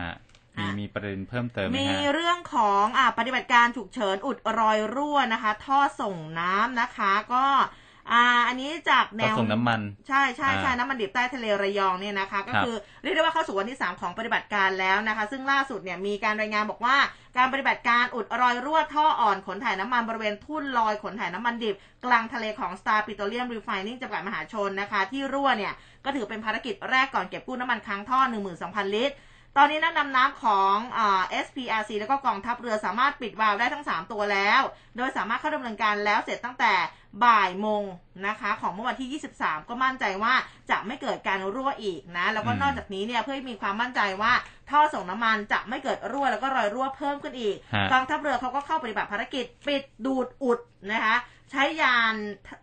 [0.00, 0.12] ฮะ
[0.58, 7.46] มีอะมีประเด็นเพิ่มเติมไหมมีฮะเรื่องของอ่าปฏิบัติการฉุกเฉินอุดรอยรั่วนะคะ ท่อส่งน้ำนะคะ ก็
[8.10, 16.96] อ่า อันนี้จากแนก็วส่งน้ำมัน ใช่ใช่ใช่อ่าน้ำมันดิบใต้ทะเลระยองเนี่ยนะคะ ก็ครับคือเรียกได้ว่าเข้าสู่วันที่ 3 ของปฏิบัติการแล้วนะคะ ซึ่งล่าสุดเนี่ยมีการรายงานบอกว่า
[17.36, 21.74] การปฏิบัติการอุดรอยรั่วท่ออ่อนขนถ่ายน้ำมันบริเวณทุ่นลอยขนถ่ายน้ำมันดิบ
[22.04, 25.72] กลางทะเลของ Star Petroleum Refining จำกัดมหาชนนะคะ ที่รั่วเนี่ย
[26.04, 28.20] ก็ถือเป็นภารกิจแรกก่อนเก็บกู้น้ำมันค้างท่อ
[28.58, 29.16] 12,000 ลิตร
[29.56, 34.62] ตอนนี้นักดำน้ำของอ่า SPRC แล้วก็กองทัพเรือสามารถปิดวาล์วได้ทั้ง 3 ตัวแล้ว
[34.96, 36.72] โดยสามารถเข้าดำเนินการแล้วเสร็จตั้งแต่
[37.24, 37.84] บ่ายโมง
[38.26, 40.34] นะคะ ของเมื่อวันที่ 23 ก็มั่นใจว่า
[40.70, 44.32] จะไม่เกิดการรั่วอีกนะ แล้วก็อืมนอกจากนี้เนี่ยเพื่อให้มีความมั่นใจว่า
[44.70, 50.58] ท่อส่งน้ำมันจะไม่เกิดรั่วแล้วก็รอยรั่วเพิ่มขึ้นอีกฮะกองทัพเรือเขาก็เข้าปฏิบัติภารกิจปิดดูดอุด
[50.92, 51.16] นะคะ
[51.50, 52.14] ใช้ยาน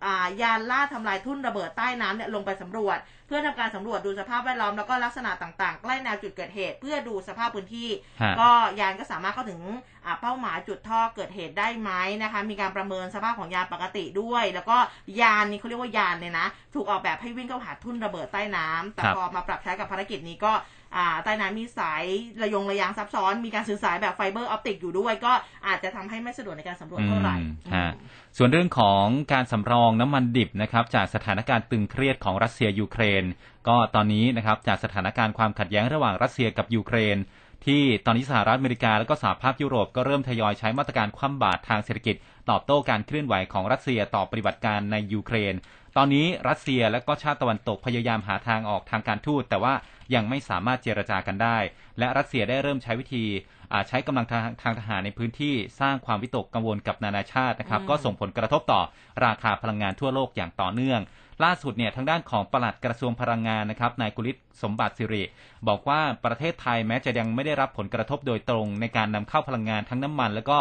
[0.05, 2.97] อ่ายานล่าทำลายทุ่นระเบิดใต้น้ำเนี่ยลงไปสำรวจ
[3.29, 7.89] เพื่อทำการสำรวจดูสภาพแวดล้อมแล้วก็ลักษณะต่างๆ ใกล้แนวจุดเกิดเหตุ เพื่อดูสภาพพื้นที่
[8.21, 8.49] ฮะก็
[8.79, 9.61] ยานก็สามารถเข้าถึง
[10.05, 11.91] อ่าเป้าหมายจุดท่อเกิดเหตุได้ไหม
[12.23, 14.77] นะคะ มีการประเมินสภาพของยานปกติด้วย แล้วก็
[15.21, 20.53] ยานนี้เขาเรียกว่ายานเนี่ยนะ ถูกออกแบบให้วิ่งเข้าหาทุ่นระเบิดใต้น้ำแต่ครับพอมาปรับใช้กับภารกิจนี้ก็
[20.95, 22.03] อ่าใต้น้ำมีสาย
[22.41, 25.33] ระยงระยางซับซ้อน มีการสื่อสารแบบ fiber optic อยู่ด้วย ก็
[25.67, 27.91] อาจจะทำให้ไม่สะดวกในการสำรวจเท่าไหร่อืมอืมฮะ
[28.37, 33.23] ส่วนเรื่องของการสำรองน้ำมันดิบนะครับ จากสถานการณ์ตึงเครียดของรัสเซียยูเครน
[33.67, 37.17] ก็ตอนนี้นะครับจากสถานการณ์ความขัดแย้งระหว่างรัสเซียกับยูเครน
[37.65, 42.15] ที่ตอนนี้สหรัฐอเมริกาและก็สหภาพยุโรปก็เริ่มทยอยใช้มาตรการคว่ำบาตรทางเศรษฐกิจ
[42.49, 45.53] ตอบโต้การเคลื่อนไหวของรัสเซียต่อปฏิบัติการในยูเครน
[45.97, 49.73] ตอนนี้รัสเซียและก็ชาติตะวันตกพยายามหาทางออกทางการทูตแต่ว่า
[50.15, 51.57] ยังไม่สามารถเจรจากันได้
[51.99, 53.25] และรัสเซียได้เริ่มใช้วิธี
[53.71, 58.81] อ่าใช้กำลังทางทางทหารในพื้นที่สร้างความวิตกกังวลกับนานาชาตินะครับอืมก็ส่งผลกระทบต่อ
[59.25, 61.01] ราคาพลังงานทั่วโลกอย่างต่อเนื่อง
[61.43, 65.23] ล่าสุดเนี่ยทางด้านของปลัดกระทรวงพลังงานนะครับนายกุลิศสมบัติสิริ
[65.67, 70.59] บอกว่าประเทศไทยแม้จะยังไม่ได้รับผลกระทบโดยตรงในการนำเข้าพลังงานทั้งน้ำมัน แล้วก็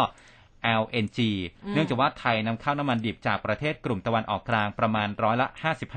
[0.81, 1.19] LNG
[1.65, 5.47] อืมเนื่องจากว่าไทยนำเข้าน้ำมันดิบจากประเทศกลุ่มตะวันออกกลางประมาณร้อยละ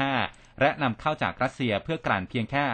[0.06, 2.64] 55 และนำเข้าจากรัสเซียเพื่อกลั่นเพียงแค่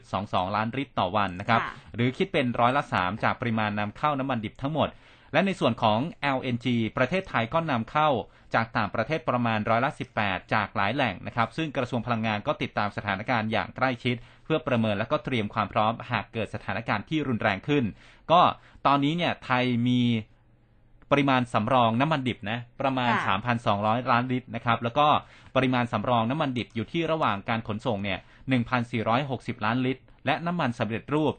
[0.00, 4.88] 5.22 ล้านลิตรต่อวันนะครับค่ะหรือคิดเป็นร้อยละ 3 จากปริมาณนำเข้าน้ำมันดิบทั้งหมด
[5.32, 5.98] และในส่วนของ
[6.36, 6.66] LNG
[6.96, 8.08] ประเทศไทยก็นำเข้า
[8.54, 9.90] จากต่างประเทศประมาณร้อยละ
[10.20, 17.84] 18 จากหลายแหล่งนะครับ ซึ่งกระทรวงพลังงานก็ติดตามสถานการณ์อย่างใกล้ชิด เพื่อประเมินและก็เตรียมความพร้อมหากเกิดสถานการณ์ที่รุนแรงขึ้น
[18.32, 18.40] ก็
[18.86, 20.00] ตอนนี้เนี่ยไทยมี
[21.12, 23.34] ปริมาณสำรองน้ำมันดิบนะประมาณค่ะ
[23.72, 25.06] 3,200 ล้านลิตรนะครับแล้วก็
[25.56, 28.18] ปริมาณสำรองน้ำมันดิบอยู่ที่ระหว่างการขนส่งเนี่ย
[28.92, 31.32] 1,460 ล้านลิตร และน้ำมันสำเร็จรูป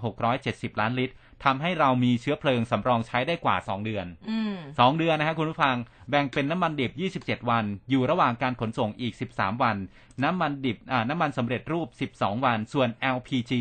[0.00, 5.76] 1,670 ล้านลิตรทำให้เรามีเชื้อเพลิงสำรองใช้ได้กว่า 2 เดือนอืม2เดือนนะครับคุณผู้ฟัง
[6.10, 6.92] แบ่งเป็นน้ำมันดิบ
[7.40, 9.76] 27 วัน อยู่ระหว่างการขนส่งอีก 13 วัน
[10.22, 13.52] น้ำมันดิบอ่าน้ำมันสำเร็จรูป 12 วัน ส่วน LPG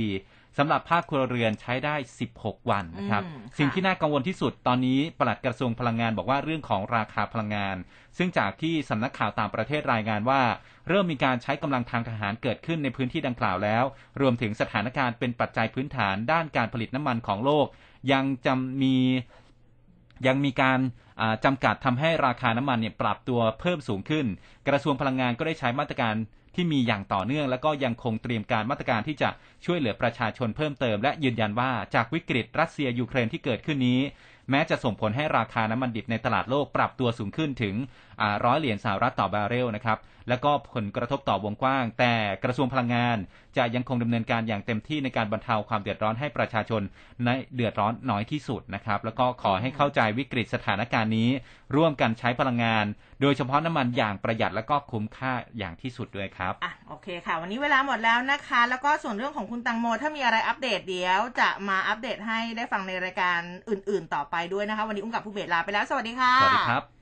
[0.57, 1.95] สำหรับภาคครัวเรือนใช้ได้
[2.33, 7.75] 16 วันนะครับอืมค่ะสิ่งที่น่ากังวลที่สุดตอนนี้ปลัดกระทรวงพลังงานบอกว่าเรื่องของราคาพลังงาน
[8.17, 10.41] ซึ่งจากที่สำนักข่าวต่างประเทศรายงานว่า
[10.87, 13.83] เริ่มมีการใช้กำลังทางทหารเกิดขึ้นในพื้นที่ดังกล่าวแล้ว
[14.21, 17.65] รวมถึงสถานการณ์เป็นปัจจัยพื้นฐานด้านการผลิตน้ำมันของโลก
[18.11, 18.95] ยังจำมี
[20.27, 20.79] ยังมีการ
[21.21, 24.25] อ่าจำกัดทำให้ราคาน้ำมันเนี่ยปรับตัวเพิ่มสูงขึ้น
[24.67, 26.15] กระทรวงพลังงานก็ได้ใช้มาตรการ
[26.59, 29.29] ที่มีอย่างต่อเนื่อง แล้วก็ยังคงเตรียมการมาตรการที่จะ
[29.65, 33.99] ช่วยเหลือประชาชนเพิ่มเติม และยืนยันว่าจากวิกฤตรัสเซียยูเครนที่เกิดขึ้นนี้
[34.49, 37.75] แม้จะส่งผลให้ราคาน้ำมันดิบในตลาดโลกปรับตัวสูงขึ้นถึง
[38.45, 39.99] ร้อยเหรียญสหรัฐต่อบาร์เรลนะครับ
[40.29, 42.13] แล้วก็ผลกระทบต่อวงกว้าง แต่
[42.43, 43.17] กระทรวงพลังงาน
[43.57, 46.81] จะยังคงดำเนินการอย่างเต็มที่ในการบรรเทาความเดือดร้อนให้ประชาชน
[47.25, 51.29] ในเดือดร้อนน้อยที่สุดนะครับแล้วก็ขอให้เข้าใจวิกฤตสถานการณ์นี้
[51.75, 52.85] ร่วมกันใช้พลังงาน
[53.21, 63.39] โดยเฉพาะน้ำมันอย่างประหยัดและก็คุ้มค่าอย่างที่สุดด้วยครับอะโอเคค่ะ วันนี้เวลาหมดแล้วนะคะ แล้วก็ส่วนเรื่องของคุณตังโม ถ้ามีอะไรอัปเดตเดี๋ยว จะมาอัปเดตให้ได้ฟังในรายการ
[63.69, 66.98] อื่น ๆ ต่อไปด้วยนะคะ วันนี้อุ้มกับผู้เบศลาไปแล้วสวัสดีค่ะสวัสดีครับ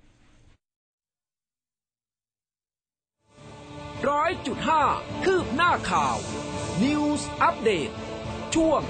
[4.06, 4.84] ร้อยจุดห้า
[5.24, 6.18] คืบหน้าข่าว
[6.84, 7.90] News อัปเดต
[8.56, 8.82] ช่วง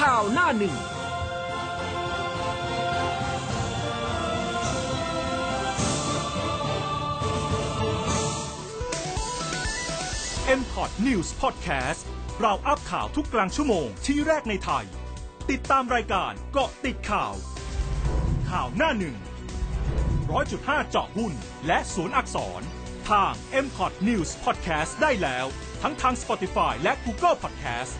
[0.00, 0.76] ข่าวหน้าหนึ่ง
[10.60, 12.02] m p o t News Podcast
[12.40, 14.84] เราอัพข่าวทุกกลางชั่วโมงที่แรกในไทย
[15.50, 17.34] ติดตามรายการเกาะติดข่าว
[18.50, 19.16] ข่าวหน้าหนึ่ง
[20.30, 21.32] ร้อยจุดห้าเจาะหุ้น
[21.66, 22.62] และศูนย์อักษร
[23.10, 23.32] ทาง
[23.64, 25.46] m p o t News Podcast ได้แล้ว
[25.82, 27.92] ทั้งทาง Spotify และ Google Podcast